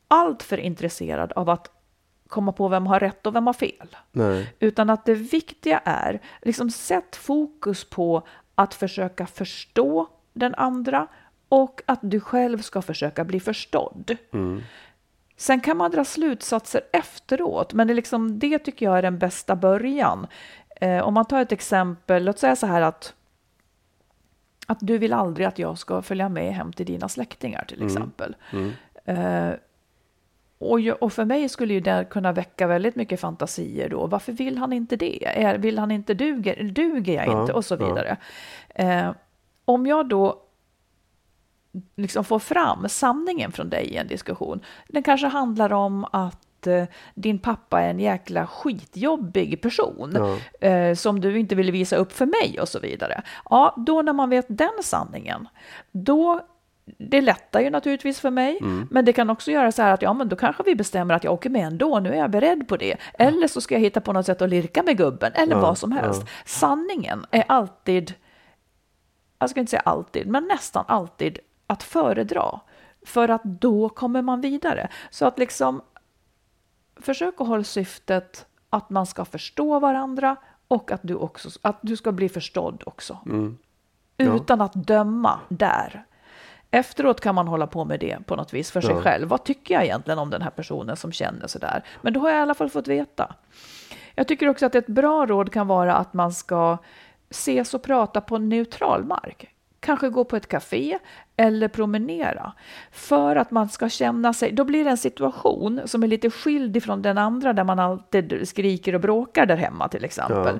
[0.08, 1.72] alltför intresserad av att
[2.28, 3.96] komma på vem har rätt och vem har fel.
[4.12, 4.54] Nej.
[4.60, 11.08] Utan att det viktiga är, liksom sätt fokus på att försöka förstå den andra
[11.50, 14.18] och att du själv ska försöka bli förstådd.
[15.40, 19.18] Sen kan man dra slutsatser efteråt, men det, är liksom, det tycker jag är den
[19.18, 20.28] bästa början.
[20.76, 23.14] Eh, om man tar ett exempel, låt säga så här att
[24.68, 28.36] att du vill aldrig att jag ska följa med hem till dina släktingar till exempel.
[29.06, 29.50] Eh,
[30.58, 34.08] och, jag, och för mig skulle ju det kunna väcka väldigt mycket fantasier då.
[34.08, 35.44] Varför vill han inte det?
[35.44, 37.54] Är, vill han inte duger, duger jag Ja, inte?
[37.54, 37.88] Och så ja.
[37.88, 38.18] vidare.
[38.70, 39.12] Eh,
[39.66, 40.42] om jag då
[41.96, 44.60] liksom får fram sanningen från dig i en diskussion.
[44.88, 46.84] Den kanske handlar om att eh,
[47.16, 50.14] din pappa är en jäkla skitjobbig person
[50.62, 50.68] Ja.
[50.68, 53.22] eh, som du inte vill visa upp för mig och så vidare.
[53.50, 55.48] Ja, då när man vet den sanningen,
[55.92, 56.42] då
[56.98, 58.60] det lättar ju naturligtvis för mig,
[58.92, 61.24] men det kan också göra så här att ja, men då kanske vi bestämmer att
[61.24, 62.96] jag åker med ändå, nu är jag beredd på det.
[63.14, 65.78] Eller så ska jag hitta på något sätt att lirka med gubben, eller Ja, vad
[65.78, 66.24] som helst.
[66.46, 68.14] Sanningen är alltid,
[69.40, 72.60] jag ska inte säga alltid, men nästan alltid att föredra.
[73.06, 74.90] För att då kommer man vidare.
[75.10, 75.82] Så att liksom
[76.96, 80.36] försök att hålla syftet att man ska förstå varandra
[80.68, 83.18] och att du, också, att du ska bli förstådd också.
[84.18, 84.36] Ja.
[84.36, 86.06] Utan att döma där.
[86.72, 89.02] Efteråt kan man hålla på med det på något vis för sig Ja.
[89.02, 89.28] själv.
[89.28, 91.84] Vad tycker jag egentligen om den här personen som känner sådär?
[92.02, 93.36] Men då har jag i alla fall fått veta.
[94.16, 96.78] Jag tycker också att ett bra råd kan vara att man ska
[97.30, 99.50] ses och prata på neutral mark.
[99.80, 100.98] Kanske gå på ett café
[101.38, 102.54] eller promenera.
[102.92, 106.78] För att man ska känna sig, då blir det en situation som är lite skild
[106.78, 110.60] ifrån den andra där man alltid skriker och bråkar där hemma till exempel.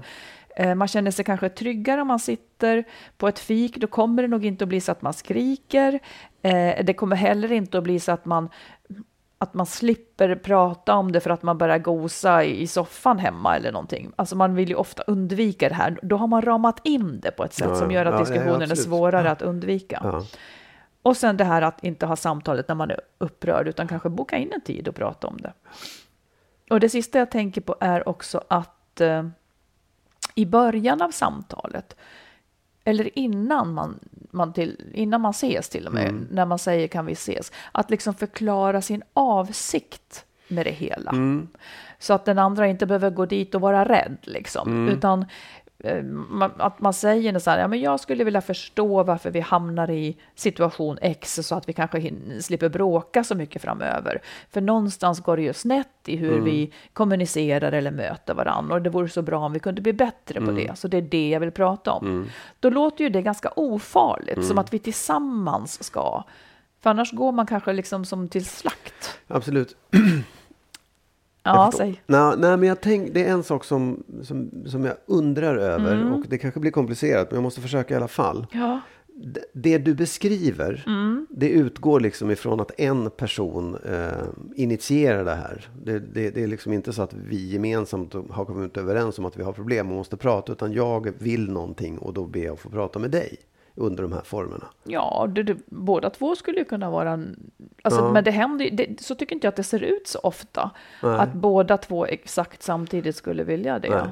[0.56, 2.84] Eh, Man känner sig kanske tryggare om man sitter
[3.18, 3.78] på ett fik.
[3.78, 6.00] Då kommer det nog inte att bli så att man skriker.
[6.42, 8.50] Eh, Det kommer heller inte att bli så att man,
[9.42, 13.72] att man slipper prata om det för att man börjar gosa i soffan hemma eller
[13.72, 14.12] någonting.
[14.16, 16.00] Alltså man vill ju ofta undvika det här.
[16.02, 18.20] Då har man ramat in det på ett sätt Ja, som gör att ja, nej,
[18.20, 18.84] diskussionen är absolut.
[18.84, 20.00] svårare att undvika.
[20.04, 20.24] Ja.
[21.02, 24.38] Och sen det här att inte ha samtalet när man är upprörd, utan kanske boka
[24.38, 25.54] in en tid och prata om det.
[26.70, 29.24] Och det sista jag tänker på är också att eh,
[30.36, 31.96] i början av samtalet,
[32.84, 34.00] eller innan man,
[34.32, 37.90] man, till, innan man ses till och med, när man säger kan vi ses, att
[37.90, 41.12] liksom förklara sin avsikt med det hela.
[42.00, 45.28] Så att den andra inte behöver gå dit och vara rädd, liksom, utan eh, man,
[46.58, 50.18] att man säger så här, ja, men jag skulle vilja förstå varför vi hamnar i
[50.36, 52.12] situation X så att vi kanske
[52.42, 54.22] slipper bråka så mycket framöver.
[54.52, 58.90] För någonstans går det ju snett i hur vi kommunicerar eller möter varandra och det
[58.90, 60.78] vore så bra om vi kunde bli bättre på det.
[60.78, 62.30] Så det är det jag vill prata om.
[62.60, 66.24] Då låter ju det ganska ofarligt, som att vi tillsammans ska.
[66.82, 69.20] För annars går man kanske liksom som till slakt.
[69.28, 69.76] Absolut.
[71.44, 72.02] Ja, säg.
[72.08, 75.96] Nej, nej, men jag tänk, det är en sak som, som, som jag undrar över.
[75.96, 76.14] Mm.
[76.14, 78.48] Och det kanske blir komplicerat, men jag måste försöka i alla fall.
[78.52, 78.80] Ja.
[79.24, 81.28] Det, det du beskriver, Mm.
[81.30, 84.08] det utgår liksom ifrån att en person eh,
[84.56, 85.70] initierar det här.
[85.84, 89.38] Det, det, det är liksom inte så att vi gemensamt har kommit överens om att
[89.38, 90.52] vi har problem och måste prata.
[90.52, 93.38] Utan jag vill någonting och då ber jag att få prata med dig
[93.80, 94.66] under de här formerna.
[94.84, 97.12] Ja, det, det, båda två skulle ju kunna vara...
[97.82, 98.12] Alltså, Ja.
[98.12, 100.72] Men det händer ju- det, så tycker inte jag att det ser ut så ofta.
[101.04, 101.20] Nej.
[101.20, 103.90] Att båda två exakt samtidigt skulle vilja det.
[103.90, 104.08] Nej.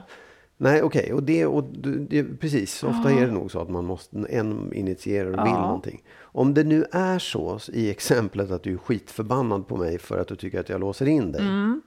[0.59, 1.13] Nej, okej.
[1.13, 1.63] Och det, och
[2.09, 5.61] det, precis, ofta är det nog så att man måste, en initierar och vill Ja.
[5.61, 6.03] någonting.
[6.19, 10.27] Om det nu är så i exemplet att du är skitförbannad på mig för att
[10.27, 11.41] du tycker att jag låser in dig.
[11.41, 11.81] Mm.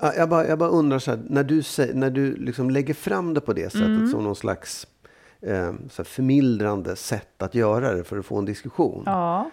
[0.00, 1.62] Ja, Jag bara, jag bara undrar så här, när du,
[1.94, 4.08] när du liksom lägger fram det på det sättet Mm.
[4.08, 4.86] som någon slags
[5.42, 9.02] eh, så förmildrande sätt att göra det för att få en diskussion.
[9.06, 9.50] Ja.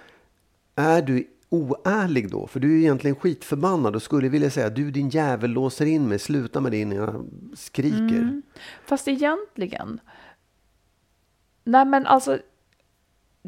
[0.76, 2.48] Är du oärlig då?
[2.48, 6.20] För du är egentligen skitförbannad och skulle vilja säga du din jävel låser in mig,
[6.20, 7.98] sluta med det innan jag skriker.
[7.98, 8.42] Mm.
[8.86, 10.00] Fast egentligen...
[11.64, 12.40] Nej, men alltså...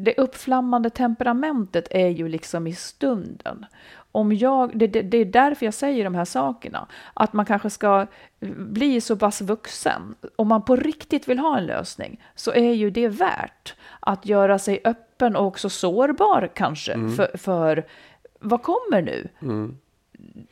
[0.04, 3.66] Det uppflammande temperamentet är ju liksom i stunden.
[4.12, 6.86] Om jag, det, det, det är därför jag säger de här sakerna.
[7.14, 8.06] Att man kanske ska
[8.56, 10.14] bli så pass vuxen.
[10.36, 14.58] Om man på riktigt vill ha en lösning så är ju det värt att göra
[14.58, 17.86] sig öppen och också sårbar kanske för, för
[18.40, 19.28] vad kommer nu?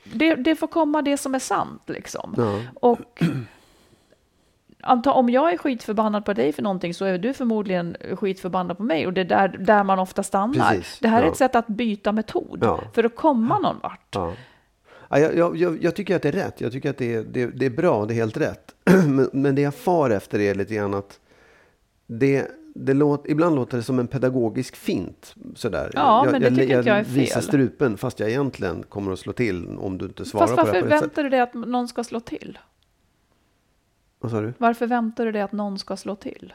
[0.04, 2.34] Det, det får komma det som är sant liksom.
[2.36, 2.60] Ja.
[2.74, 3.22] Och
[4.88, 8.82] anta, om jag är skitförbannad på dig för någonting så är du förmodligen skitförbannad på
[8.82, 10.70] mig och det är där, där man ofta stannar.
[10.70, 11.30] Precis, det här är ja.
[11.32, 12.80] ett sätt att byta metod Ja.
[12.94, 14.08] för att komma någon vart.
[14.14, 14.32] Ja.
[15.10, 16.60] Ja, jag, jag, jag, jag tycker att det är rätt.
[16.60, 18.06] Jag tycker att det är, det, det är bra.
[18.06, 18.74] Det är helt rätt.
[19.06, 21.20] men, men det jag far efter är lite grann att
[22.06, 25.34] det, det låt, ibland låter det som en pedagogisk fint.
[25.54, 25.90] Sådär.
[25.94, 27.42] Ja, jag, men det jag, tycker inte jag är visar fel.
[27.42, 30.66] strupen fast jag egentligen kommer att slå till om du inte svarar Fast på det
[30.66, 31.02] varför här på rätt sätt.
[31.02, 32.58] väntar du dig att någon ska slå till?
[34.18, 34.52] Vad sa du?
[34.58, 36.52] Varför väntar du dig att någon ska slå till?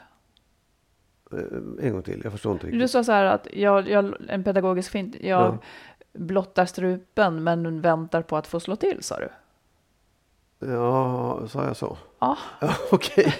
[1.32, 1.38] Eh,
[1.86, 2.20] En gång till.
[2.24, 2.80] Jag förstår inte riktigt.
[2.80, 5.58] Du sa så här att jag, jag, en pedagogisk fint, jag Ja.
[6.12, 9.28] blottar strupen men väntar på att få slå till, sa du?
[10.66, 11.98] Ja, sa jag så?
[12.18, 12.38] Ja.
[12.60, 13.34] Ja, Okej.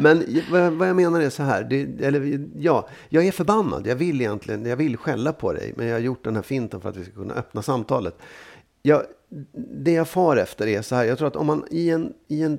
[0.00, 1.64] Men vad jag, vad jag menar är så här.
[1.64, 3.86] Det, eller, ja, jag är förbannad.
[3.86, 5.74] Jag vill egentligen jag vill skälla på dig.
[5.76, 8.18] Men jag har gjort den här finten för att vi ska kunna öppna samtalet.
[8.82, 9.02] Jag,
[9.82, 11.04] det jag far efter är så här.
[11.04, 12.58] Jag tror att om man i en, i en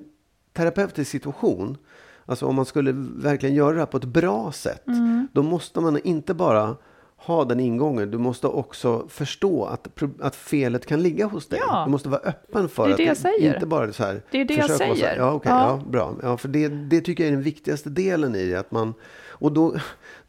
[0.53, 1.77] terapeutisk situation.
[2.25, 4.87] Alltså om man skulle verkligen göra det här på ett bra sätt.
[4.87, 5.27] Mm.
[5.33, 6.75] Då måste man inte bara
[7.17, 8.11] ha den ingången.
[8.11, 9.87] Du måste också förstå att,
[10.21, 11.59] att felet kan ligga hos dig.
[11.67, 11.83] Ja.
[11.85, 13.53] Du måste vara öppen för Det är att det säger.
[13.53, 14.21] inte bara så här.
[14.31, 15.17] Det är det jag så här, säger.
[15.17, 15.79] Ja, okej, Ja.
[15.85, 15.91] ja.
[15.91, 16.15] bra.
[16.23, 18.59] Ja, för det, det tycker jag är den viktigaste delen i det.
[18.59, 18.93] Att man,
[19.29, 19.75] och då,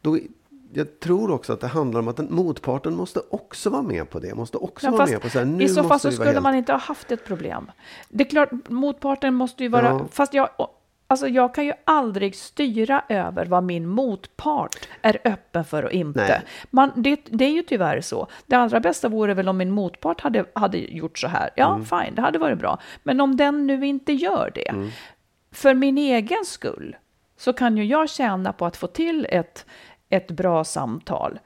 [0.01, 0.17] då,
[0.75, 4.19] jag tror också att det handlar om att den motparten måste också vara med på
[4.19, 4.35] det.
[4.35, 6.43] Måste också Ja, vara med på så här, nu I så fall så skulle helt-
[6.43, 7.71] man inte ha haft ett problem.
[8.09, 9.85] Det är klart, motparten måste ju vara...
[9.89, 10.05] Ja.
[10.11, 10.49] Fast jag,
[11.07, 16.27] alltså jag kan ju aldrig styra över vad min motpart är öppen för och inte.
[16.27, 16.41] Nej.
[16.69, 18.27] Man, det, det är ju tyvärr så.
[18.45, 21.49] Det allra bästa vore väl om min motpart hade, hade gjort så här.
[21.55, 21.85] Ja, Mm.
[21.85, 22.79] fine, det hade varit bra.
[23.03, 24.89] Men om den nu inte gör det, Mm.
[25.51, 26.95] för min egen skull,
[27.37, 29.65] så kan ju jag tjäna på att få till ett,
[30.09, 31.39] ett bra samtal.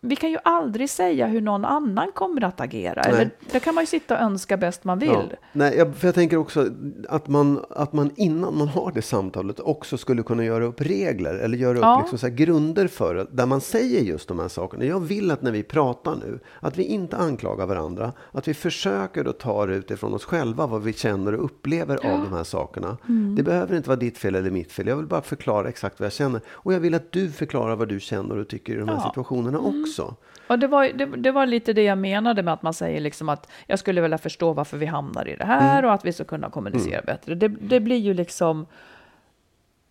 [0.00, 3.02] Vi kan ju aldrig säga hur någon annan kommer att agera.
[3.04, 3.12] Nej.
[3.14, 5.10] Eller, det kan man ju sitta och önska bäst man vill.
[5.10, 5.36] Ja.
[5.52, 6.68] Nej, jag, för jag tänker också
[7.08, 11.34] att man, att man innan man har det samtalet också skulle kunna göra upp regler
[11.34, 11.98] eller göra upp Ja.
[12.00, 14.84] liksom så grunder för där man säger just de här sakerna.
[14.84, 19.24] Jag vill att när vi pratar nu, att vi inte anklagar varandra, att vi försöker
[19.24, 22.96] att ta det utifrån oss själva, vad vi känner och upplever av de här sakerna.
[23.08, 23.34] Mm.
[23.36, 24.86] Det behöver inte vara ditt fel eller mitt fel.
[24.86, 26.40] Jag vill bara förklara exakt vad jag känner.
[26.48, 29.02] Och jag vill att du förklarar vad du känner och tycker i de här Ja.
[29.08, 29.73] Situationerna också.
[30.46, 33.28] Och det var, det, det var lite det jag menade med att man säger liksom
[33.28, 35.84] att jag skulle vilja förstå varför vi hamnar i det här Mm.
[35.88, 37.34] och att vi ska kunna kommunicera bättre.
[37.34, 38.66] Det, det blir ju liksom...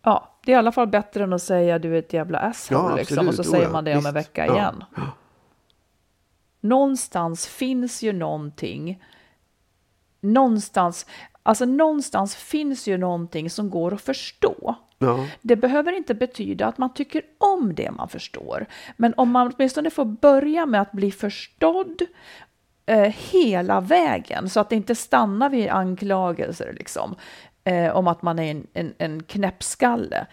[0.03, 2.89] Ja, det är i alla fall bättre än att säga du är ett jävla asshole
[2.89, 3.71] Ja, liksom, och så säger ja.
[3.71, 4.53] man det om en vecka Ja.
[4.53, 4.83] igen.
[6.59, 9.03] Någonstans finns ju någonting.
[10.21, 11.05] Någonstans,
[11.43, 14.75] alltså någonstans finns ju någonting som går att förstå.
[15.03, 15.25] Ja.
[15.41, 18.65] Det behöver inte betyda att man tycker om det man förstår.
[18.97, 22.01] Men om man åtminstone får börja med att bli förstådd
[22.85, 27.15] eh, hela vägen så att det inte stannar vid anklagelser liksom,
[27.63, 30.25] eh, om att man är en, en, en knäppskalle.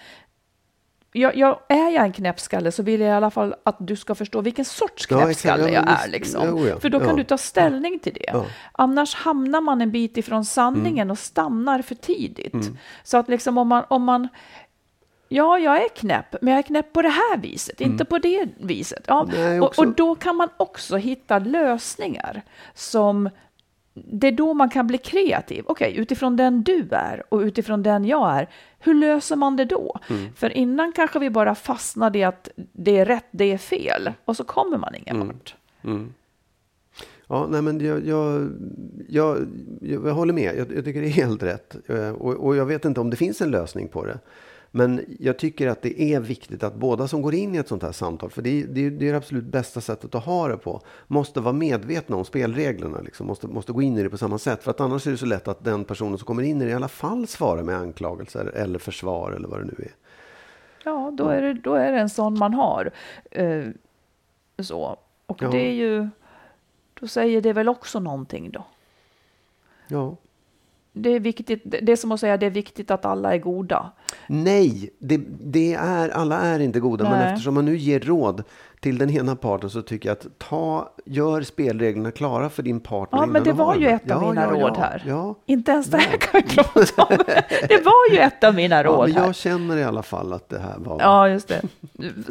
[1.13, 4.15] Jag, jag, är jag en knäppskalle så vill jag i alla fall att du ska
[4.15, 6.09] förstå vilken sorts knäppskalle Ja, jag är.
[6.09, 6.67] Liksom.
[6.67, 6.81] Ja.
[6.81, 8.45] För då kan du ta ställning till det.
[8.73, 11.11] Annars hamnar man en bit ifrån sanningen Mm.
[11.11, 12.71] och stannar för tidigt.
[13.03, 14.29] Så att liksom om man, om man
[15.33, 18.49] Ja, jag är knäpp, men jag är knäpp på det här viset, inte på det
[18.61, 19.05] viset.
[19.07, 19.41] Ja, Mm.
[19.51, 22.43] Nej, och, och då kan man också hitta lösningar
[22.75, 23.31] som
[23.95, 25.65] det är då man kan bli kreativ.
[25.67, 29.99] Okej, utifrån den du är och utifrån den jag är, hur löser man det då?
[30.11, 30.33] Mm.
[30.37, 34.37] För innan kanske vi bara fastnade i att det är rätt, det är fel och
[34.37, 35.29] så kommer man ingen Mm.
[35.29, 35.55] vart.
[37.29, 38.51] Ja, nej men jag, jag,
[39.09, 39.39] jag,
[39.81, 40.55] jag, jag håller med.
[40.59, 41.77] Jag, jag tycker det är helt rätt.
[41.89, 44.19] Eh, Och, och jag vet inte om det finns en lösning på det.
[44.71, 47.83] Men jag tycker att det är viktigt att båda som går in i ett sånt
[47.83, 50.57] här samtal, för det är det, är, det, är absolut bästa sättet att ha det
[50.57, 53.01] på, måste vara medvetna om spelreglerna.
[53.01, 53.27] Liksom.
[53.27, 54.63] Måste, måste gå in i det på samma sätt.
[54.63, 56.71] För att annars är det så lätt att den personen som kommer in i det
[56.71, 59.93] i alla fall svarar med anklagelser eller försvar eller vad det nu är.
[60.85, 62.91] Ja, då är det, då är det en sån man har.
[63.31, 63.65] Eh,
[64.59, 64.97] så.
[65.27, 65.49] Och Ja.
[65.49, 66.09] det är ju,
[67.01, 68.65] då säger det väl också någonting då.
[69.89, 70.17] Ja.
[70.93, 73.93] Det är viktigt, det är som att säga det är viktigt att alla är goda.
[74.27, 77.05] Nej, det, det är, alla är inte goda.
[77.05, 77.33] Men Nej.
[77.33, 78.43] eftersom man nu ger råd
[78.81, 83.19] till den ena parten så tycker jag att ta, gör spelreglerna klara för din partner.
[83.19, 85.35] Ja, men det var ju ett av Ja, mina ja, råd ja, här.
[85.47, 87.17] Inte ens det här kan vi prata om.
[87.69, 89.27] Det var ju ett av mina råd men här.
[89.27, 91.01] jag känner i alla fall att det här var...
[91.01, 91.63] Ja, just det.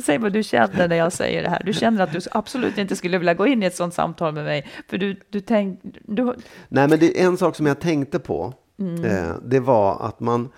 [0.01, 1.61] Säg vad du känner när jag säger det här.
[1.65, 4.43] Du känner att du absolut inte skulle vilja gå in i ett sånt samtal med
[4.43, 4.67] mig.
[4.87, 6.33] För du, du tänk, du,
[6.67, 8.53] Nej, men det är en sak som jag tänkte på.
[8.79, 9.05] Mm.
[9.05, 10.49] Eh, det var att man,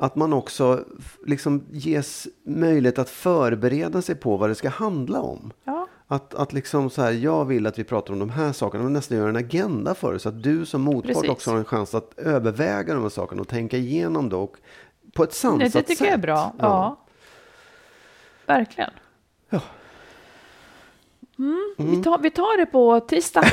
[0.00, 0.84] att man också
[1.26, 5.52] liksom ges möjlighet att förbereda sig på vad det ska handla om.
[5.64, 8.84] ja, Att, att liksom så här, jag vill att vi pratar om de här sakerna
[8.84, 10.18] och nästan gör en agenda för det.
[10.18, 11.30] Så att du som motpart Precis.
[11.30, 14.36] också har en chans att överväga de här sakerna och tänka igenom det.
[14.36, 14.56] Och
[15.14, 15.86] på ett sansat sätt.
[15.86, 16.54] det tycker jag är bra.
[16.58, 16.96] Ja.
[18.46, 18.90] Verkligen.
[19.50, 19.60] Ja.
[21.38, 23.44] Mm, Vi, tar, vi tar det på tisdag.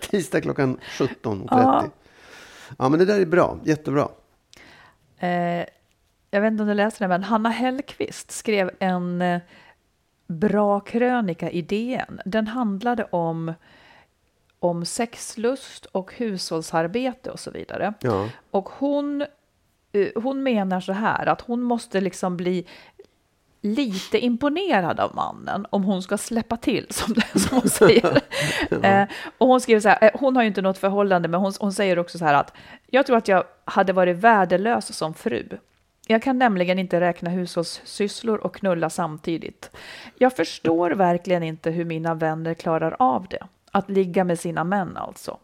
[0.10, 1.46] Tisdag klockan 17.30.
[1.50, 1.84] Ja.
[2.78, 2.88] Ja.
[2.88, 3.58] men det där är bra.
[3.64, 4.08] Jättebra.
[5.18, 5.64] Eh,
[6.30, 9.40] jag vet inte om du läste det, men Hanna Hellqvist skrev en eh,
[10.26, 12.20] bra krönika i DN.
[12.24, 13.54] Den handlade om,
[14.58, 17.94] om sexlust och hushållsarbete och så vidare.
[18.00, 18.28] Ja.
[18.50, 19.22] Och hon,
[19.92, 22.66] eh, hon menar så här att hon måste liksom bli
[23.64, 28.20] lite imponerad av mannen om hon ska släppa till, som, det, som hon säger.
[28.82, 29.08] eh,
[29.38, 31.72] och hon skriver så här, eh, hon har ju inte något förhållande, men hon, hon
[31.72, 32.52] säger också så här att
[32.86, 35.48] jag tror att jag hade varit värdelös som fru.
[36.06, 39.70] Jag kan nämligen inte räkna hushållssysslor och knulla samtidigt.
[40.18, 43.46] Jag förstår verkligen inte hur mina vänner klarar av det.
[43.74, 45.38] Att ligga med sina män alltså.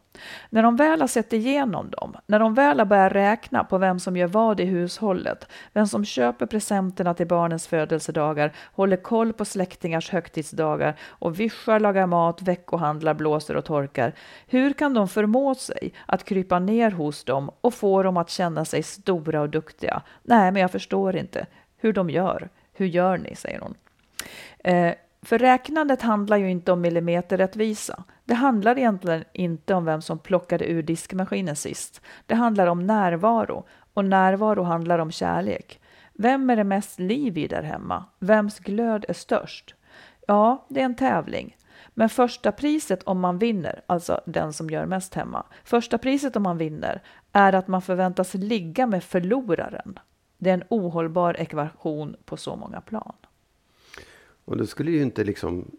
[0.50, 4.00] När de väl har sett igenom dem, när de väl har börjat räkna på vem
[4.00, 9.44] som gör vad i hushållet, vem som köper presenterna till barnens födelsedagar, håller koll på
[9.44, 14.12] släktingars högtidsdagar och vischar, lagar mat, veckohandlar, blåser och torkar.
[14.46, 18.64] Hur kan de förmå sig att krypa ner hos dem och få dem att känna
[18.64, 20.02] sig stora och duktiga?
[20.22, 22.48] Nej, men jag förstår inte hur de gör.
[22.72, 23.34] Hur gör ni?
[23.34, 23.74] säger hon.
[24.58, 28.04] Eh, för räknandet handlar ju inte om millimeterrättvisa.
[28.30, 32.00] Det handlar egentligen inte om vem som plockade ur diskmaskinen sist.
[32.26, 33.64] Det handlar om närvaro
[33.94, 35.80] och närvaro handlar om kärlek.
[36.12, 38.04] Vem är det mest liv i där hemma?
[38.18, 39.74] Vems glöd är störst?
[40.26, 41.56] Ja, det är en tävling.
[41.94, 46.42] Men första priset om man vinner, alltså den som gör mest hemma, första priset om
[46.42, 47.02] man vinner
[47.32, 49.98] är att man förväntas ligga med förloraren.
[50.38, 53.14] Det är en ohållbar ekvation på så många plan.
[54.44, 55.70] Och det skulle ju inte liksom...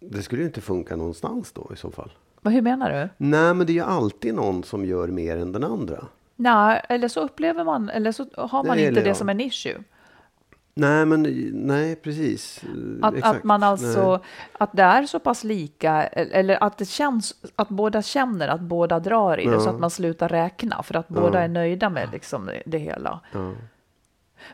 [0.00, 2.12] Det skulle ju inte funka någonstans då i så fall.
[2.40, 3.08] Vad, hur menar du?
[3.16, 6.06] Nej, men det är ju alltid någon som gör mer än den andra.
[6.36, 9.14] Nej, eller så upplever man, eller så har man Nej, inte det ja.
[9.14, 9.82] som en issue.
[10.74, 11.22] Nej, men
[11.52, 12.62] nej, precis.
[13.02, 13.36] Att, Exakt.
[13.38, 14.20] att man alltså, Nej.
[14.52, 19.00] att det är så pass lika, eller att det känns, att båda känner att båda
[19.00, 19.60] drar i det, Ja.
[19.60, 21.20] så att man slutar räkna, för att Ja.
[21.20, 23.20] båda är nöjda med liksom det, hela.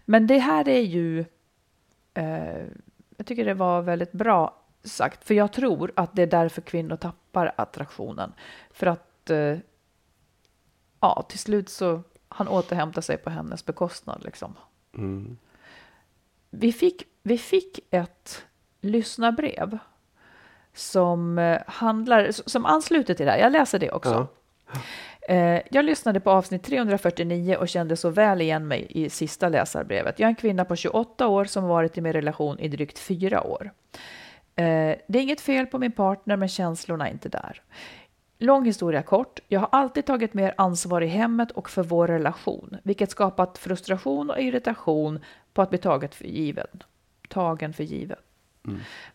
[0.04, 1.20] Men det här är ju,
[2.14, 2.64] eh,
[3.16, 6.96] jag tycker det var väldigt bra sagt, för jag tror att det är därför kvinnor
[6.96, 8.32] tappar attraktionen.
[8.70, 9.56] För att, eh,
[11.00, 14.54] ja, till slut så han återhämtar sig på hennes bekostnad liksom.
[14.94, 15.36] Mm.
[16.50, 18.44] Vi fick, vi fick ett
[18.80, 19.78] lyssnarbrev
[20.74, 23.38] som eh, handlar, som ansluter till det här.
[23.38, 24.28] Jag läser det också.
[24.72, 24.80] Ja.
[25.34, 30.18] Eh, Jag lyssnade på avsnitt 349 och kände så väl igen mig i sista läsarbrevet.
[30.18, 33.42] Jag är en kvinna på 28 år som varit i min relation i drygt fyra
[33.42, 33.70] år.
[34.56, 37.62] Eh, Det är inget fel på min partner, men känslorna är inte där.
[38.38, 39.40] Lång historia kort.
[39.48, 44.30] Jag har alltid tagit mer ansvar i hemmet och för vår relation, vilket skapat frustration
[44.30, 45.20] och irritation
[45.52, 46.82] på att bli taget för given.
[47.28, 48.18] Tagen för given.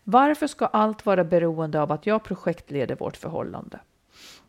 [0.04, 3.80] Varför ska allt vara beroende av att jag projektleder vårt förhållande?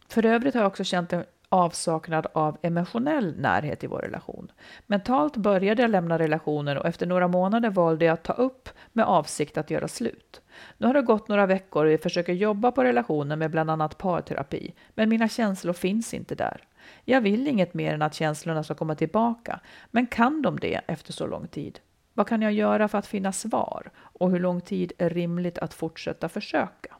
[0.07, 4.51] För övrigt har jag också känt en avsaknad av emotionell närhet i vår relation.
[4.87, 9.05] Mentalt började jag lämna relationen och efter några månader valde jag att ta upp med
[9.05, 10.41] avsikt att göra slut.
[10.77, 13.97] Nu har det gått några veckor och jag försöker jobba på relationen med bland annat
[13.97, 16.61] parterapi, men mina känslor finns inte där.
[17.05, 19.59] Jag vill inget mer än att känslorna ska komma tillbaka,
[19.91, 21.79] men kan de det efter så lång tid?
[22.13, 23.91] Vad kan jag göra för att finna svar?
[23.95, 26.95] Och hur lång tid är rimligt att fortsätta försöka?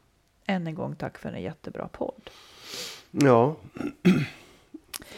[0.46, 2.30] Än en gång tack för en jättebra podd.
[3.10, 3.56] Ja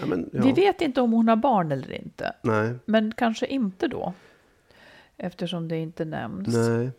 [0.00, 0.42] ja, men, ja.
[0.42, 2.32] Vi vet inte om hon har barn eller inte.
[2.42, 2.74] Nej.
[2.84, 4.12] Men kanske inte då.
[5.16, 6.48] Eftersom det inte nämns.
[6.48, 6.90] Nej.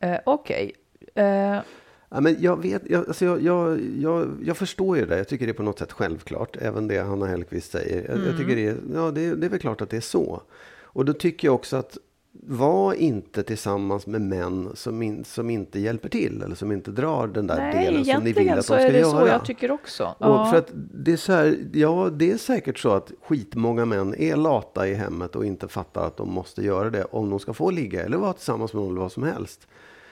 [0.00, 0.72] Eh, Okej.
[1.14, 1.60] Eh,
[2.08, 5.18] Ja, men jag, vet, jag, alltså jag, jag, jag, jag förstår ju det.
[5.18, 6.56] Jag tycker det är på något sätt självklart.
[6.60, 8.10] Även det Hanna Hellquist säger.
[8.10, 10.42] Jag, jag tycker det ja, det, det är väl klart att det är så.
[10.82, 11.98] Och då tycker jag också att
[12.42, 16.42] var inte tillsammans med män som, in, som inte hjälper till.
[16.42, 18.78] Eller som inte drar den där nej, delen som ni vill egentligen att så de
[18.80, 19.20] ska är det göra.
[19.20, 20.04] så jag tycker också.
[20.04, 20.46] Och Ja.
[20.50, 24.36] för att det är så här, ja, det är säkert så att skitmånga män är
[24.36, 27.70] lata i hemmet och inte fattar att de måste göra det om de ska få
[27.70, 29.66] ligga eller vara tillsammans med någon eller vad som helst.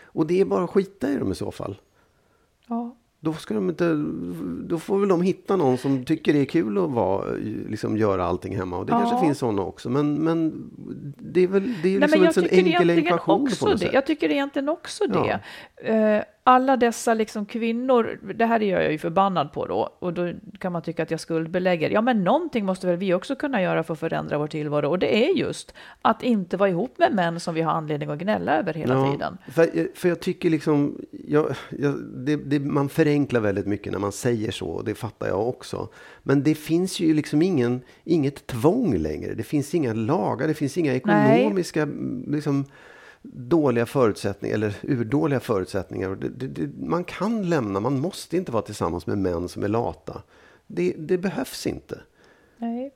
[0.04, 1.76] Och det är bara att skita i dem i så fall.
[3.24, 3.94] Då, ska de inte,
[4.68, 7.24] då får väl de hitta någon som tycker det är kul att vara,
[7.68, 8.78] liksom, göra allting hemma.
[8.78, 8.98] Och det Ja.
[9.00, 9.90] kanske finns sådana också.
[9.90, 10.70] Men, men
[11.18, 13.78] det är väl det är Nej, liksom en enkel ekvation också det.
[13.78, 13.90] sätt.
[13.92, 15.40] Jag tycker egentligen också Ja.
[15.82, 16.24] det.
[16.46, 20.72] Alla dessa liksom kvinnor, det här är jag ju förbannad på då, och då kan
[20.72, 21.90] man tycka att jag skuldbelägger.
[21.90, 24.98] Ja, men någonting måste väl vi också kunna göra för att förändra vår tillvaro, och
[24.98, 28.58] det är just att inte vara ihop med män som vi har anledning att gnälla
[28.58, 29.38] över hela tiden.
[29.48, 34.12] För, för jag tycker liksom, jag, jag, det, det, man förenklar väldigt mycket när man
[34.12, 35.88] säger så, och det fattar jag också.
[36.22, 39.34] Men det finns ju liksom ingen, inget tvång längre.
[39.34, 42.64] Det finns inga lagar, det finns inga ekonomiska mm, liksom,
[43.32, 46.14] dåliga förutsättningar, eller urdåliga förutsättningar.
[46.14, 49.68] Det, det, det, man kan lämna, man måste inte vara tillsammans med män som är
[49.68, 50.22] lata.
[50.66, 52.00] Det, behövs inte.
[52.56, 52.94] Nej.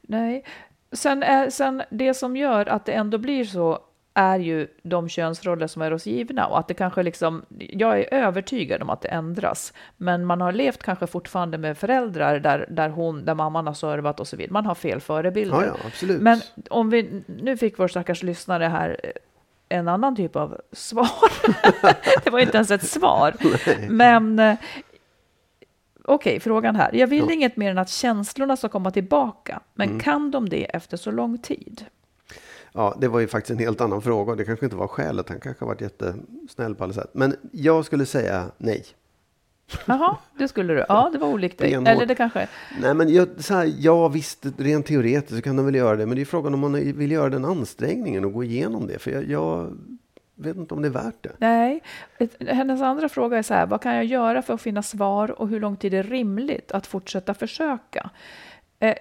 [0.00, 0.44] Nej.
[0.92, 3.78] Sen, är, sen det som gör att det ändå blir så
[4.14, 8.14] är ju de könsroller som är oss givna och att det kanske liksom, jag är
[8.14, 12.88] övertygad om att det ändras, men man har levt kanske fortfarande med föräldrar där, där
[12.88, 14.52] hon, där mamman har servat och så vidare.
[14.52, 15.62] Man har fel förebilder.
[15.66, 16.18] Ja, ja.
[16.20, 16.40] Men
[16.70, 19.00] om vi, nu fick vår stackars lyssnare här
[19.68, 21.08] en annan typ av svar.
[22.24, 23.34] det var inte ens ett svar.
[23.90, 24.54] Men eh,
[26.04, 26.94] okej, frågan här.
[26.94, 27.32] Jag vill Ja.
[27.32, 29.60] inget mer än att känslorna ska komma tillbaka.
[29.74, 30.00] Men Mm.
[30.00, 31.84] kan de det efter så lång tid?
[32.72, 34.34] Ja, det var ju faktiskt en helt annan fråga.
[34.34, 35.28] Det kanske inte var skälet.
[35.28, 37.10] Han kanske har varit jättesnäll på alla sätt.
[37.12, 38.84] Men jag skulle säga nej.
[39.86, 40.84] Jaha, det skulle du.
[40.88, 41.74] Ja, det var olikt dig.
[41.74, 42.48] Eller det kanske...
[42.80, 46.06] Nej, men jag, så här, ja visst, rent teoretiskt så kan de väl göra det.
[46.06, 48.98] Men det är frågan om man vill göra den ansträngningen och gå igenom det.
[48.98, 49.76] För jag, jag
[50.34, 51.32] vet inte om det är värt det.
[51.38, 51.82] Nej.
[52.46, 55.48] Hennes andra fråga är så här, vad kan jag göra för att finna svar och
[55.48, 58.10] hur lång tid är rimligt att fortsätta försöka?
[58.78, 58.94] Eh,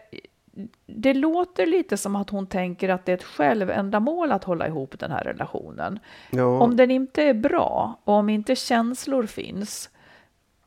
[0.86, 5.00] det låter lite som att hon tänker att det är ett självändamål att hålla ihop
[5.00, 6.00] den här relationen.
[6.32, 9.90] Ja, Om den inte är bra och om inte känslor finns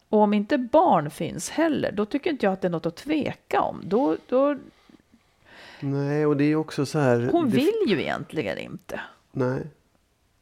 [0.09, 2.97] och om inte barn finns heller, då tycker inte jag att det är något att
[2.97, 3.81] tveka om.
[3.85, 4.57] Då, då,
[5.81, 7.29] nej, och det är också så här.
[7.33, 9.01] hon det, vill ju egentligen inte.
[9.33, 9.67] Nej.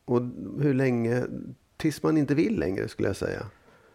[0.04, 0.20] Och
[0.60, 1.24] hur länge?
[1.76, 3.42] Tills man inte vill längre skulle jag säga.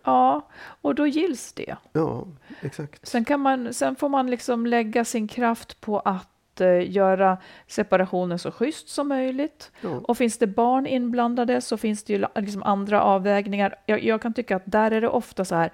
[0.03, 0.47] Ja,
[0.82, 1.76] och då gills det.
[1.93, 2.28] Ja,
[2.61, 3.07] exakt.
[3.07, 6.30] Sen, kan man, sen får man liksom lägga sin kraft på att
[6.62, 7.38] eh, göra
[7.68, 9.72] separationen så schysst som möjligt.
[9.82, 9.89] Ja.
[9.89, 13.76] Och finns det barn inblandade så finns det ju liksom andra avvägningar.
[13.86, 15.72] Jag, jag kan tycka att där är det ofta så här,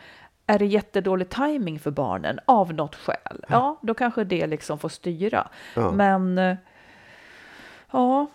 [0.48, 3.46] är det jättedålig timing för barnen av något skäl?
[3.48, 5.48] Ja, då kanske det liksom får styra.
[5.76, 5.92] Ja.
[5.92, 6.56] Men eh,
[7.92, 8.28] ja,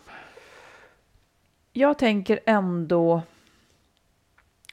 [1.72, 3.22] jag tänker ändå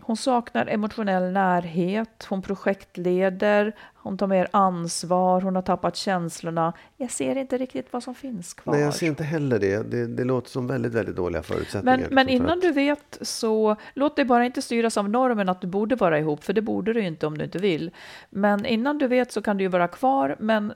[0.02, 6.74] hon saknar emotionell närhet, hon projektleder, hon tar mer ansvar, hon har tappat känslorna.
[6.98, 8.74] Jag ser inte riktigt vad som finns kvar.
[8.74, 9.92] Nej, jag ser inte heller det.
[9.92, 11.98] Det, det låter som väldigt, väldigt dåliga förutsättningar.
[11.98, 15.62] men, men innan att- du vet så låt dig bara inte styras av normen att
[15.62, 17.92] du borde vara ihop, för det borde du inte om du inte vill.
[18.30, 20.74] Men innan du vet så kan du ju vara kvar, men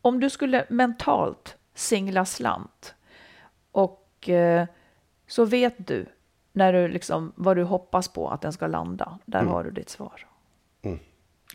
[0.00, 2.94] om du skulle mentalt singla slant
[3.72, 4.66] och eh,
[5.26, 6.06] så vet du
[6.56, 9.18] när du liksom, vad du hoppas på att den ska landa.
[9.24, 10.26] Där har du ditt svar.
[10.82, 10.98] Mm.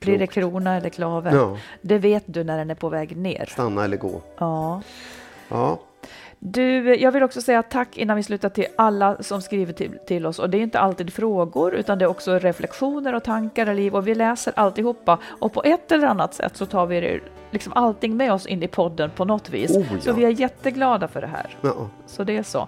[0.02, 1.36] Blir det krona eller klaver?
[1.36, 1.58] Ja.
[1.82, 3.46] Det vet du när den är på väg ner.
[3.52, 4.22] Stanna eller gå.
[4.38, 4.82] Ja.
[5.50, 5.80] Ja,
[6.40, 10.26] Du, jag vill också säga tack innan vi slutar till alla som skriver till, till
[10.26, 10.40] oss.
[10.40, 13.96] Och det är inte alltid frågor, utan det är också reflektioner och tankar och liv.
[13.96, 15.20] Och vi läser alltihopa.
[15.40, 17.20] Och på ett eller annat sätt så tar vi det,
[17.52, 19.72] liksom allting med oss in i podden på något vis.
[19.72, 20.02] Oh, ja.
[20.02, 21.58] Så vi är jätteglada för det här.
[21.62, 21.74] ja,
[22.06, 22.68] Så det är så.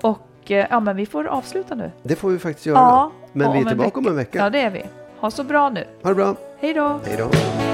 [0.00, 0.18] Och
[0.50, 1.90] eh, ja, men vi får avsluta nu.
[2.02, 2.78] det får vi faktiskt göra.
[2.78, 4.38] Ja, men och vi är tillbaka om en vecka.
[4.38, 4.82] Ja, det är vi.
[5.20, 5.84] Ha så bra nu.
[6.02, 6.34] Ha det bra.
[6.60, 7.00] Hej då!
[7.04, 7.73] Hej då.